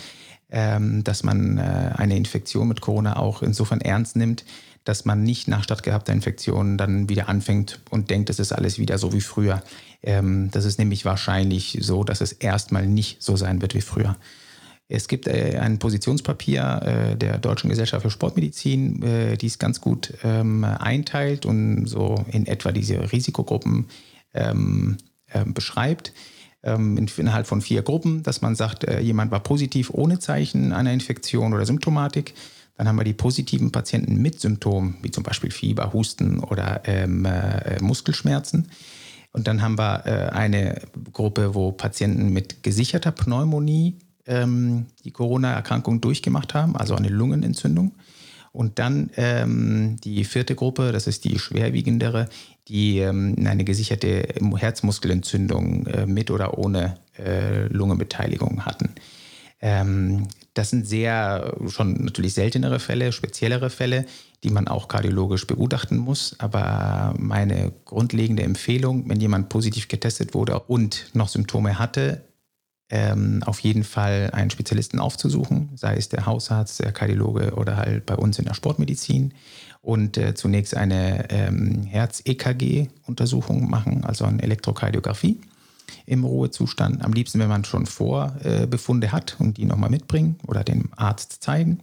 dass 0.49 1.23
man 1.23 1.57
äh, 1.57 1.91
eine 1.95 2.17
Infektion 2.17 2.67
mit 2.67 2.81
Corona 2.81 3.17
auch 3.17 3.43
insofern 3.43 3.81
ernst 3.81 4.15
nimmt, 4.15 4.45
dass 4.83 5.05
man 5.05 5.21
nicht 5.21 5.47
nach 5.47 5.63
stattgehabter 5.63 6.11
Infektion 6.11 6.77
dann 6.77 7.07
wieder 7.07 7.29
anfängt 7.29 7.79
und 7.91 8.09
denkt, 8.09 8.31
es 8.31 8.39
ist 8.39 8.51
alles 8.51 8.79
wieder 8.79 8.97
so 8.97 9.13
wie 9.13 9.21
früher. 9.21 9.61
Ähm, 10.01 10.49
das 10.51 10.65
ist 10.65 10.79
nämlich 10.79 11.05
wahrscheinlich 11.05 11.77
so, 11.81 12.03
dass 12.03 12.21
es 12.21 12.31
erstmal 12.31 12.87
nicht 12.87 13.21
so 13.21 13.35
sein 13.35 13.61
wird 13.61 13.75
wie 13.75 13.81
früher. 13.81 14.15
Es 14.87 15.07
gibt 15.07 15.27
äh, 15.27 15.59
ein 15.59 15.77
Positionspapier 15.77 17.11
äh, 17.11 17.15
der 17.15 17.37
Deutschen 17.37 17.69
Gesellschaft 17.69 18.01
für 18.01 18.09
Sportmedizin, 18.09 19.37
die 19.39 19.45
es 19.45 19.59
ganz 19.59 19.81
gut 19.81 20.13
ähm, 20.23 20.63
einteilt 20.63 21.45
und 21.45 21.85
so 21.85 22.25
in 22.31 22.47
etwa 22.47 22.71
diese 22.71 23.11
Risikogruppen 23.11 23.85
ähm, 24.33 24.97
beschreibt 25.45 26.09
ähm, 26.09 26.15
innerhalb 26.61 27.47
von 27.47 27.61
vier 27.61 27.83
Gruppen, 27.83 28.21
dass 28.23 28.41
man 28.41 28.55
sagt, 28.55 28.83
äh, 28.83 28.99
jemand 28.99 29.31
war 29.31 29.39
positiv 29.39 29.91
ohne 29.91 30.19
Zeichen 30.19 30.73
einer 30.73 30.91
Infektion 30.91 31.53
oder 31.53 31.65
Symptomatik. 31.65 32.33
Dann 32.75 32.87
haben 32.87 32.97
wir 32.97 33.03
die 33.03 33.13
positiven 33.13 33.71
Patienten 33.71 34.21
mit 34.21 34.39
Symptomen, 34.39 34.97
wie 35.01 35.11
zum 35.11 35.23
Beispiel 35.23 35.51
Fieber, 35.51 35.93
Husten 35.93 36.39
oder 36.39 36.81
ähm, 36.85 37.25
äh, 37.25 37.81
Muskelschmerzen. 37.81 38.69
Und 39.31 39.47
dann 39.47 39.61
haben 39.61 39.77
wir 39.77 40.05
äh, 40.05 40.29
eine 40.29 40.81
Gruppe, 41.13 41.55
wo 41.55 41.71
Patienten 41.71 42.29
mit 42.29 42.63
gesicherter 42.63 43.11
Pneumonie 43.11 43.95
ähm, 44.25 44.87
die 45.03 45.11
Corona-Erkrankung 45.11 46.01
durchgemacht 46.01 46.53
haben, 46.53 46.75
also 46.75 46.95
eine 46.95 47.09
Lungenentzündung. 47.09 47.91
Und 48.51 48.79
dann 48.79 49.11
ähm, 49.15 49.97
die 50.03 50.23
vierte 50.23 50.55
Gruppe, 50.55 50.91
das 50.91 51.07
ist 51.07 51.25
die 51.25 51.39
schwerwiegendere, 51.39 52.27
die 52.67 52.99
ähm, 52.99 53.35
eine 53.45 53.63
gesicherte 53.63 54.27
Herzmuskelentzündung 54.55 55.85
äh, 55.87 56.05
mit 56.05 56.31
oder 56.31 56.57
ohne 56.57 56.95
äh, 57.17 57.67
Lungenbeteiligung 57.67 58.65
hatten. 58.65 58.89
Ähm, 59.61 60.27
das 60.53 60.69
sind 60.69 60.87
sehr 60.87 61.55
schon 61.67 61.93
natürlich 62.03 62.33
seltenere 62.33 62.79
Fälle, 62.79 63.11
speziellere 63.11 63.69
Fälle, 63.69 64.05
die 64.43 64.49
man 64.49 64.67
auch 64.67 64.87
kardiologisch 64.87 65.47
begutachten 65.47 65.97
muss. 65.97 66.35
Aber 66.39 67.13
meine 67.17 67.71
grundlegende 67.85 68.43
Empfehlung, 68.43 69.09
wenn 69.09 69.19
jemand 69.19 69.49
positiv 69.49 69.87
getestet 69.87 70.33
wurde 70.33 70.59
und 70.61 71.09
noch 71.13 71.29
Symptome 71.29 71.77
hatte, 71.77 72.21
ähm, 72.89 73.43
auf 73.45 73.59
jeden 73.59 73.83
Fall 73.83 74.31
einen 74.33 74.49
Spezialisten 74.49 74.99
aufzusuchen, 74.99 75.69
sei 75.75 75.95
es 75.95 76.09
der 76.09 76.25
Hausarzt, 76.25 76.79
der 76.79 76.91
Kardiologe 76.91 77.53
oder 77.55 77.77
halt 77.77 78.05
bei 78.05 78.15
uns 78.15 78.39
in 78.39 78.45
der 78.45 78.55
Sportmedizin 78.55 79.33
und 79.81 80.17
äh, 80.17 80.33
zunächst 80.33 80.75
eine 80.75 81.29
ähm, 81.29 81.83
Herz-EKG-Untersuchung 81.83 83.69
machen, 83.69 84.03
also 84.05 84.25
eine 84.25 84.41
Elektrokardiographie 84.41 85.39
im 86.05 86.23
Ruhezustand. 86.23 87.03
Am 87.03 87.13
liebsten, 87.13 87.39
wenn 87.39 87.49
man 87.49 87.63
schon 87.63 87.85
Vorbefunde 87.85 89.07
äh, 89.07 89.11
hat 89.11 89.35
und 89.39 89.57
die 89.57 89.65
nochmal 89.65 89.89
mitbringen 89.89 90.37
oder 90.47 90.63
dem 90.63 90.89
Arzt 90.95 91.43
zeigen. 91.43 91.79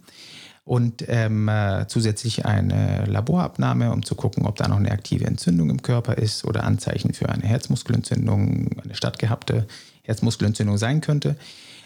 Und 0.64 1.04
ähm, 1.06 1.46
äh, 1.46 1.86
zusätzlich 1.86 2.44
eine 2.44 3.04
Laborabnahme, 3.06 3.92
um 3.92 4.04
zu 4.04 4.16
gucken, 4.16 4.46
ob 4.46 4.56
da 4.56 4.66
noch 4.66 4.78
eine 4.78 4.90
aktive 4.90 5.24
Entzündung 5.24 5.70
im 5.70 5.80
Körper 5.80 6.18
ist 6.18 6.44
oder 6.44 6.64
Anzeichen 6.64 7.14
für 7.14 7.28
eine 7.28 7.44
Herzmuskelentzündung, 7.44 8.80
eine 8.82 8.96
stattgehabte 8.96 9.68
Herzmuskelentzündung 10.06 10.78
sein 10.78 11.00
könnte. 11.00 11.36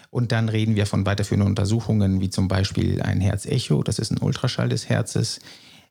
Und 0.09 0.31
dann 0.31 0.49
reden 0.49 0.75
wir 0.75 0.85
von 0.85 1.05
weiterführenden 1.05 1.49
Untersuchungen, 1.49 2.21
wie 2.21 2.29
zum 2.29 2.47
Beispiel 2.47 3.01
ein 3.01 3.21
Herzecho, 3.21 3.83
das 3.83 3.99
ist 3.99 4.11
ein 4.11 4.19
Ultraschall 4.19 4.69
des 4.69 4.89
Herzes, 4.89 5.39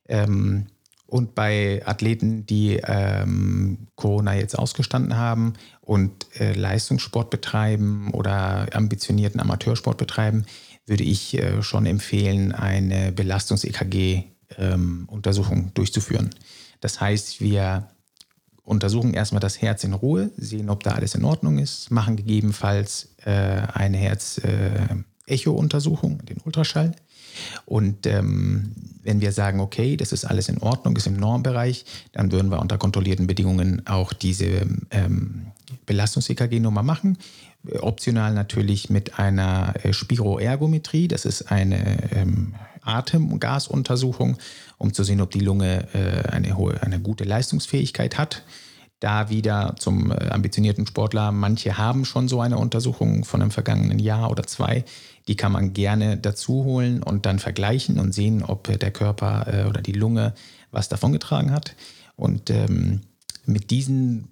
ähm, 0.09 0.67
Und 1.07 1.35
bei 1.35 1.83
Athleten, 1.87 2.47
die 2.47 2.81
ähm, 2.85 3.89
Corona 3.97 4.37
jetzt 4.37 4.57
ausgestanden 4.57 5.17
haben 5.17 5.55
und 5.81 6.29
äh, 6.39 6.53
Leistungssport 6.53 7.31
betreiben 7.31 8.11
oder 8.13 8.69
ambitionierten 8.73 9.41
Amateursport 9.41 9.99
betreiben, 9.99 10.45
würde 10.87 11.03
ich 11.03 11.37
äh, 11.37 11.63
schon 11.63 11.87
empfehlen, 11.87 12.53
eine 12.53 13.11
Belastungs-EKG-Untersuchung 13.11 15.59
ähm, 15.59 15.75
durchzuführen. 15.75 16.31
Das 16.81 17.01
heißt, 17.01 17.41
wir 17.41 17.89
untersuchen 18.71 19.13
erstmal 19.15 19.41
das 19.41 19.61
Herz 19.61 19.83
in 19.85 19.93
Ruhe, 19.93 20.31
sehen, 20.37 20.71
ob 20.71 20.85
da 20.85 20.93
alles 20.93 21.17
in 21.17 21.25
Ordnung 21.25 21.59
ist, 21.59 21.91
machen 21.91 22.15
gegebenenfalls 22.17 23.09
äh, 23.25 23.31
eine 23.31 23.97
Herz-Echo-Untersuchung, 23.97 26.21
äh, 26.21 26.27
den 26.27 26.37
Ultraschall. 26.45 26.93
Und 27.67 28.07
ähm, 28.07 28.73
wenn 29.03 29.21
wir 29.21 29.33
sagen, 29.33 29.61
okay, 29.61 29.97
das 29.97 30.13
ist 30.13 30.25
alles 30.25 30.49
in 30.49 30.59
Ordnung, 30.59 30.97
ist 30.97 31.07
im 31.07 31.17
Normbereich, 31.17 31.85
dann 32.13 32.33
würden 32.33 32.51
wir 32.51 32.61
unter 32.61 32.79
kontrollierten 32.79 33.27
Bedingungen 33.27 33.87
auch 33.87 34.13
diese 34.13 34.67
ähm, 34.91 35.47
Belastungs-EKG-Nummer 35.87 36.83
machen. 36.83 37.19
Optional 37.81 38.35
natürlich 38.35 38.89
mit 38.89 39.19
einer 39.19 39.75
äh, 39.83 39.93
Spiroergometrie, 39.93 41.09
das 41.09 41.25
ist 41.25 41.51
eine 41.51 42.13
ähm, 42.13 42.55
Atemgasuntersuchung, 42.95 44.39
um 44.79 44.93
zu 44.93 45.05
sehen, 45.05 45.21
ob 45.21 45.31
die 45.31 45.41
Lunge 45.41 45.89
äh, 45.95 46.29
eine, 46.29 46.57
hohe, 46.57 46.83
eine 46.83 47.01
gute 47.01 47.25
Leistungsfähigkeit 47.25 48.19
hat. 48.19 48.43
Da 49.01 49.31
wieder 49.31 49.77
zum 49.79 50.11
äh, 50.11 50.29
ambitionierten 50.29 50.87
Sportler, 50.87 51.33
manche 51.33 51.79
haben 51.79 52.05
schon 52.05 52.29
so 52.29 52.41
eine 52.41 52.59
Untersuchung 52.59 53.25
von 53.25 53.41
einem 53.41 53.51
vergangenen 53.51 53.99
Jahr 53.99 54.31
oder 54.31 54.43
zwei. 54.43 54.85
Die 55.27 55.37
kann 55.37 55.53
man 55.53 55.73
gerne 55.73 56.19
dazu 56.19 56.65
holen 56.65 57.03
und 57.03 57.25
dann 57.25 57.39
vergleichen 57.39 57.99
und 57.99 58.13
sehen, 58.13 58.43
ob 58.43 58.79
der 58.79 58.91
Körper 58.91 59.47
äh, 59.47 59.65
oder 59.67 59.81
die 59.81 59.93
Lunge 59.93 60.35
was 60.71 60.89
davongetragen 60.91 61.51
hat. 61.51 61.77
Und 62.17 62.51
ähm, 62.51 63.01
mit 63.47 63.71
diesen 63.71 64.29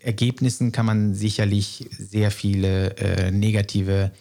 Ergebnissen 0.00 0.70
kann 0.70 0.86
man 0.86 1.14
sicherlich 1.14 1.88
sehr 1.90 2.30
viele 2.30 2.96
äh, 2.96 3.30
negative 3.30 4.12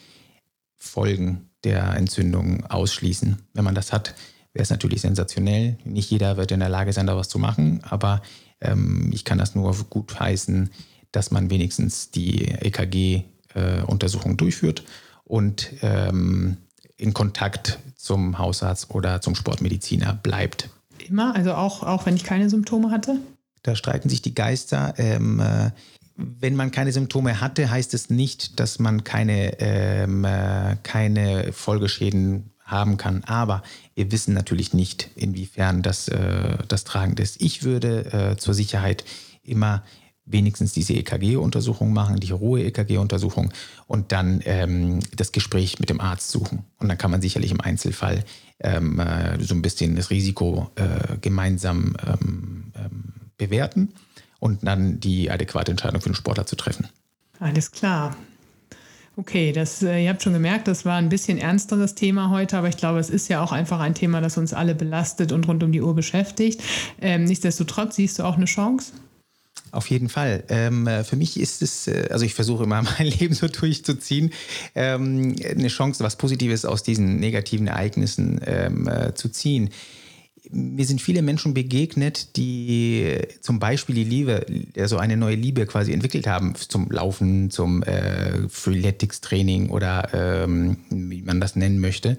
Folgen 0.77 1.49
der 1.63 1.95
Entzündung 1.95 2.65
ausschließen. 2.65 3.37
Wenn 3.53 3.63
man 3.63 3.75
das 3.75 3.93
hat, 3.93 4.15
wäre 4.53 4.63
es 4.63 4.69
natürlich 4.69 5.01
sensationell. 5.01 5.77
Nicht 5.83 6.11
jeder 6.11 6.37
wird 6.37 6.51
in 6.51 6.59
der 6.59 6.69
Lage 6.69 6.93
sein, 6.93 7.07
da 7.07 7.15
was 7.15 7.29
zu 7.29 7.39
machen, 7.39 7.81
aber 7.83 8.21
ähm, 8.61 9.09
ich 9.13 9.25
kann 9.25 9.37
das 9.37 9.55
nur 9.55 9.73
gut 9.89 10.19
heißen, 10.19 10.69
dass 11.11 11.31
man 11.31 11.49
wenigstens 11.49 12.11
die 12.11 12.45
EKG-Untersuchung 12.49 14.33
äh, 14.33 14.37
durchführt 14.37 14.83
und 15.23 15.71
ähm, 15.81 16.57
in 16.97 17.13
Kontakt 17.13 17.79
zum 17.95 18.37
Hausarzt 18.37 18.91
oder 18.91 19.21
zum 19.21 19.35
Sportmediziner 19.35 20.13
bleibt. 20.13 20.69
Immer? 21.07 21.35
Also 21.35 21.53
auch, 21.53 21.83
auch 21.83 22.05
wenn 22.05 22.15
ich 22.15 22.23
keine 22.23 22.49
Symptome 22.49 22.91
hatte? 22.91 23.17
Da 23.61 23.75
streiten 23.75 24.09
sich 24.09 24.21
die 24.21 24.35
Geister. 24.35 24.93
Ähm, 24.97 25.39
äh, 25.39 25.71
wenn 26.15 26.55
man 26.55 26.71
keine 26.71 26.91
Symptome 26.91 27.41
hatte, 27.41 27.69
heißt 27.69 27.93
es 27.93 28.09
nicht, 28.09 28.59
dass 28.59 28.79
man 28.79 29.03
keine, 29.03 29.59
ähm, 29.59 30.23
äh, 30.25 30.75
keine 30.83 31.51
Folgeschäden 31.53 32.51
haben 32.63 32.97
kann. 32.97 33.23
Aber 33.23 33.63
wir 33.95 34.11
wissen 34.11 34.33
natürlich 34.33 34.73
nicht, 34.73 35.09
inwiefern 35.15 35.81
das, 35.81 36.07
äh, 36.07 36.57
das 36.67 36.83
tragend 36.83 37.19
ist. 37.19 37.41
Ich 37.41 37.63
würde 37.63 38.31
äh, 38.33 38.37
zur 38.37 38.53
Sicherheit 38.53 39.03
immer 39.43 39.83
wenigstens 40.25 40.71
diese 40.71 40.93
EKG-Untersuchung 40.93 41.91
machen, 41.91 42.19
die 42.19 42.31
hohe 42.31 42.63
EKG-Untersuchung 42.63 43.51
und 43.87 44.11
dann 44.11 44.41
ähm, 44.45 44.99
das 45.15 45.33
Gespräch 45.33 45.79
mit 45.79 45.89
dem 45.89 45.99
Arzt 45.99 46.29
suchen. 46.29 46.63
Und 46.79 46.87
dann 46.87 46.97
kann 46.97 47.11
man 47.11 47.21
sicherlich 47.21 47.51
im 47.51 47.59
Einzelfall 47.59 48.23
ähm, 48.59 48.99
äh, 48.99 49.43
so 49.43 49.53
ein 49.53 49.61
bisschen 49.61 49.95
das 49.95 50.11
Risiko 50.11 50.71
äh, 50.75 51.17
gemeinsam 51.19 51.95
ähm, 52.05 52.71
ähm 52.75 53.03
bewerten 53.35 53.89
und 54.43 54.67
dann 54.67 54.99
die 54.99 55.31
adäquate 55.31 55.71
Entscheidung 55.71 56.01
für 56.01 56.09
den 56.09 56.15
Sportler 56.15 56.45
zu 56.45 56.57
treffen. 56.57 56.89
Alles 57.39 57.71
klar. 57.71 58.13
Okay, 59.15 59.53
das, 59.53 59.81
äh, 59.81 60.03
ihr 60.03 60.09
habt 60.09 60.21
schon 60.21 60.33
gemerkt, 60.33 60.67
das 60.67 60.83
war 60.83 60.97
ein 60.97 61.07
bisschen 61.07 61.37
ernsteres 61.37 61.95
Thema 61.95 62.29
heute, 62.29 62.57
aber 62.57 62.67
ich 62.67 62.75
glaube, 62.75 62.99
es 62.99 63.09
ist 63.09 63.29
ja 63.29 63.41
auch 63.41 63.53
einfach 63.53 63.79
ein 63.79 63.95
Thema, 63.95 64.19
das 64.19 64.37
uns 64.37 64.53
alle 64.53 64.75
belastet 64.75 65.31
und 65.31 65.47
rund 65.47 65.63
um 65.63 65.71
die 65.71 65.81
Uhr 65.81 65.95
beschäftigt. 65.95 66.61
Ähm, 66.99 67.23
nichtsdestotrotz 67.23 67.95
siehst 67.95 68.19
du 68.19 68.23
auch 68.23 68.35
eine 68.35 68.45
Chance? 68.45 68.91
Auf 69.71 69.89
jeden 69.89 70.09
Fall. 70.09 70.43
Ähm, 70.49 70.87
äh, 70.87 71.05
für 71.05 71.15
mich 71.15 71.39
ist 71.39 71.61
es, 71.61 71.87
äh, 71.87 72.09
also 72.11 72.25
ich 72.25 72.33
versuche 72.33 72.65
immer 72.65 72.81
mein 72.99 73.07
Leben 73.07 73.35
so 73.35 73.47
durchzuziehen, 73.47 74.33
ähm, 74.75 75.35
eine 75.47 75.69
Chance, 75.69 76.03
was 76.03 76.17
Positives 76.17 76.65
aus 76.65 76.83
diesen 76.83 77.15
negativen 77.15 77.67
Ereignissen 77.67 78.41
ähm, 78.45 78.89
äh, 78.89 79.13
zu 79.13 79.29
ziehen 79.29 79.69
mir 80.51 80.85
sind 80.85 81.01
viele 81.01 81.21
Menschen 81.21 81.53
begegnet, 81.53 82.35
die 82.35 83.17
zum 83.39 83.59
Beispiel 83.59 83.95
die 83.95 84.03
Liebe, 84.03 84.45
also 84.77 84.97
eine 84.97 85.17
neue 85.17 85.35
Liebe 85.35 85.65
quasi 85.65 85.93
entwickelt 85.93 86.27
haben 86.27 86.55
zum 86.55 86.91
Laufen, 86.91 87.49
zum 87.49 87.83
äh, 87.83 88.47
Freeletics-Training 88.49 89.69
oder 89.69 90.09
ähm, 90.13 90.77
wie 90.89 91.21
man 91.21 91.39
das 91.39 91.55
nennen 91.55 91.79
möchte. 91.79 92.17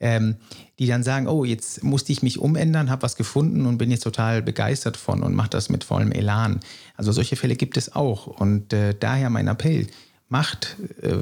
Ähm, 0.00 0.36
die 0.78 0.86
dann 0.86 1.04
sagen, 1.04 1.28
oh, 1.28 1.44
jetzt 1.44 1.84
musste 1.84 2.12
ich 2.12 2.22
mich 2.22 2.38
umändern, 2.38 2.90
habe 2.90 3.02
was 3.02 3.16
gefunden 3.16 3.64
und 3.64 3.78
bin 3.78 3.90
jetzt 3.90 4.02
total 4.02 4.42
begeistert 4.42 4.96
von 4.96 5.22
und 5.22 5.34
mache 5.34 5.50
das 5.50 5.68
mit 5.68 5.84
vollem 5.84 6.10
Elan. 6.10 6.60
Also 6.96 7.12
solche 7.12 7.36
Fälle 7.36 7.54
gibt 7.54 7.76
es 7.76 7.94
auch. 7.94 8.26
Und 8.26 8.72
äh, 8.72 8.94
daher 8.98 9.30
mein 9.30 9.46
Appell, 9.46 9.86
macht, 10.28 10.76
äh, 11.02 11.18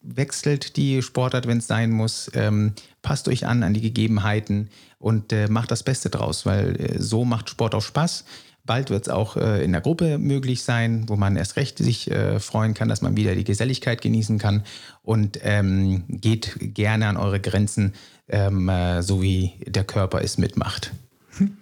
wechselt 0.00 0.76
die 0.76 1.02
Sportart, 1.02 1.46
wenn 1.46 1.58
es 1.58 1.66
sein 1.66 1.90
muss, 1.90 2.30
ähm, 2.34 2.74
passt 3.02 3.28
euch 3.28 3.46
an 3.46 3.62
an 3.62 3.74
die 3.74 3.80
Gegebenheiten 3.80 4.70
und 4.98 5.32
äh, 5.32 5.48
macht 5.48 5.70
das 5.70 5.82
Beste 5.82 6.10
draus, 6.10 6.46
weil 6.46 6.80
äh, 6.80 7.00
so 7.00 7.24
macht 7.24 7.50
Sport 7.50 7.74
auch 7.74 7.82
Spaß. 7.82 8.24
Bald 8.64 8.90
wird 8.90 9.02
es 9.02 9.08
auch 9.08 9.36
äh, 9.36 9.64
in 9.64 9.72
der 9.72 9.80
Gruppe 9.80 10.18
möglich 10.18 10.62
sein, 10.62 11.08
wo 11.08 11.16
man 11.16 11.36
erst 11.36 11.56
recht 11.56 11.78
sich 11.78 12.10
äh, 12.10 12.38
freuen 12.38 12.74
kann, 12.74 12.88
dass 12.88 13.02
man 13.02 13.16
wieder 13.16 13.34
die 13.34 13.44
Geselligkeit 13.44 14.02
genießen 14.02 14.38
kann 14.38 14.64
und 15.02 15.40
ähm, 15.42 16.04
geht 16.08 16.56
gerne 16.74 17.08
an 17.08 17.16
eure 17.16 17.40
Grenzen, 17.40 17.94
ähm, 18.28 18.68
äh, 18.68 19.02
so 19.02 19.22
wie 19.22 19.54
der 19.66 19.84
Körper 19.84 20.22
es 20.22 20.38
mitmacht. 20.38 20.92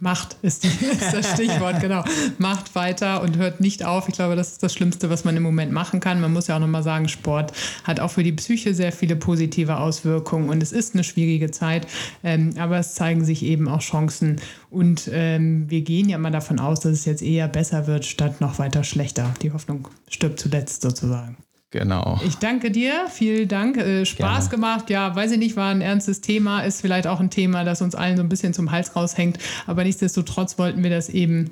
Macht 0.01 0.37
ist, 0.43 0.65
die, 0.65 0.69
ist, 0.87 1.13
das 1.13 1.33
Stichwort, 1.33 1.81
genau. 1.81 2.05
Macht 2.39 2.75
weiter 2.75 3.23
und 3.23 3.37
hört 3.37 3.61
nicht 3.61 3.85
auf. 3.85 4.09
Ich 4.09 4.15
glaube, 4.15 4.37
das 4.37 4.53
ist 4.53 4.63
das 4.63 4.73
Schlimmste, 4.73 5.11
was 5.11 5.25
man 5.25 5.37
im 5.37 5.43
Moment 5.43 5.73
machen 5.73 6.01
kann. 6.01 6.21
Man 6.21 6.33
muss 6.33 6.47
ja 6.47 6.57
auch 6.57 6.61
nochmal 6.61 6.83
sagen, 6.83 7.09
Sport 7.09 7.53
hat 7.85 8.01
auch 8.01 8.11
für 8.11 8.23
die 8.23 8.33
Psyche 8.33 8.75
sehr 8.75 8.93
viele 8.93 9.17
positive 9.17 9.79
Auswirkungen 9.79 10.49
und 10.49 10.63
es 10.63 10.73
ist 10.73 10.95
eine 10.95 11.05
schwierige 11.05 11.51
Zeit, 11.51 11.87
ähm, 12.25 12.55
aber 12.59 12.79
es 12.79 12.95
zeigen 12.95 13.25
sich 13.25 13.43
eben 13.43 13.69
auch 13.69 13.81
Chancen 13.81 14.41
und 14.71 15.09
ähm, 15.13 15.71
wir 15.71 15.83
gehen 15.83 16.09
ja 16.09 16.19
mal 16.19 16.31
davon 16.31 16.59
aus, 16.61 16.81
dass 16.81 16.93
es 16.93 17.05
jetzt 17.05 17.23
eher 17.23 17.49
besser 17.49 17.87
wird, 17.87 18.05
statt 18.05 18.41
noch 18.41 18.59
weiter 18.59 18.85
schlechter. 18.85 19.33
Die 19.43 19.53
Hoffnung 19.53 19.89
stirbt 20.09 20.41
zuletzt 20.41 20.83
sozusagen. 20.83 21.37
Genau. 21.71 22.19
Ich 22.25 22.37
danke 22.37 22.71
dir, 22.71 23.09
vielen 23.11 23.47
Dank. 23.47 23.77
Äh, 23.77 24.07
Spaß 24.07 24.49
Gerne. 24.49 24.51
gemacht. 24.51 24.91
Ja, 24.91 25.15
weiß 25.15 25.33
ich 25.33 25.39
nicht, 25.39 25.57
war 25.57 25.71
ein 25.71 25.83
ernstes 25.83 26.23
Thema, 26.23 26.63
ist 26.63 26.81
vielleicht 26.81 27.07
auch 27.07 27.21
ein 27.21 27.29
Thema, 27.29 27.63
das 27.65 27.83
uns 27.83 27.95
allen 27.95 28.17
so 28.17 28.23
ein 28.23 28.31
bisschen 28.31 28.55
zum 28.55 28.71
Hals 28.71 28.97
raushängt. 28.97 29.39
Aber 29.67 29.85
nichtsdestotrotz 29.85 30.59
wollten 30.59 30.83
wir 30.83 30.91
das 30.91 31.11
eben 31.11 31.51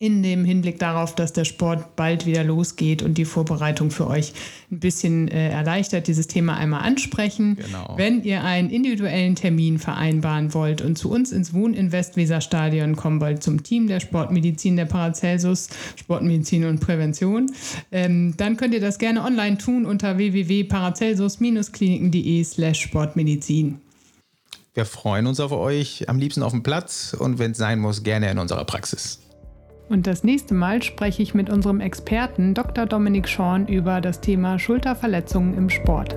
in 0.00 0.24
dem 0.24 0.44
Hinblick 0.44 0.80
darauf, 0.80 1.14
dass 1.14 1.32
der 1.32 1.44
Sport 1.44 1.94
bald 1.94 2.26
wieder 2.26 2.42
losgeht 2.42 3.00
und 3.02 3.16
die 3.16 3.24
Vorbereitung 3.24 3.92
für 3.92 4.08
euch 4.08 4.32
ein 4.70 4.80
bisschen 4.80 5.28
äh, 5.28 5.50
erleichtert, 5.50 6.08
dieses 6.08 6.26
Thema 6.26 6.56
einmal 6.56 6.80
ansprechen. 6.82 7.56
Genau. 7.56 7.94
Wenn 7.96 8.24
ihr 8.24 8.42
einen 8.42 8.70
individuellen 8.70 9.36
Termin 9.36 9.78
vereinbaren 9.78 10.52
wollt 10.52 10.82
und 10.82 10.98
zu 10.98 11.10
uns 11.10 11.30
ins 11.30 11.54
Wohninvest 11.54 12.16
Weserstadion 12.16 12.96
kommen 12.96 13.20
wollt, 13.20 13.40
zum 13.42 13.62
Team 13.62 13.86
der 13.86 14.00
Sportmedizin 14.00 14.74
der 14.76 14.86
Paracelsus, 14.86 15.68
Sportmedizin 15.94 16.64
und 16.64 16.80
Prävention, 16.80 17.52
ähm, 17.92 18.34
dann 18.36 18.56
könnt 18.56 18.74
ihr 18.74 18.80
das 18.80 18.98
gerne 18.98 19.22
online 19.22 19.58
tun 19.58 19.86
unter 19.86 20.18
www.paracelsus-kliniken.de 20.18 22.42
slash 22.42 22.80
Sportmedizin. 22.80 23.78
Wir 24.74 24.86
freuen 24.86 25.28
uns 25.28 25.38
auf 25.38 25.52
euch, 25.52 26.08
am 26.08 26.18
liebsten 26.18 26.42
auf 26.42 26.50
dem 26.50 26.64
Platz 26.64 27.14
und 27.16 27.38
wenn 27.38 27.52
es 27.52 27.58
sein 27.58 27.78
muss, 27.78 28.02
gerne 28.02 28.28
in 28.28 28.38
unserer 28.38 28.64
Praxis. 28.64 29.20
Und 29.88 30.06
das 30.06 30.24
nächste 30.24 30.54
Mal 30.54 30.82
spreche 30.82 31.22
ich 31.22 31.34
mit 31.34 31.50
unserem 31.50 31.80
Experten 31.80 32.54
Dr. 32.54 32.86
Dominik 32.86 33.28
Schorn 33.28 33.66
über 33.66 34.00
das 34.00 34.20
Thema 34.20 34.58
Schulterverletzungen 34.58 35.56
im 35.56 35.68
Sport. 35.68 36.16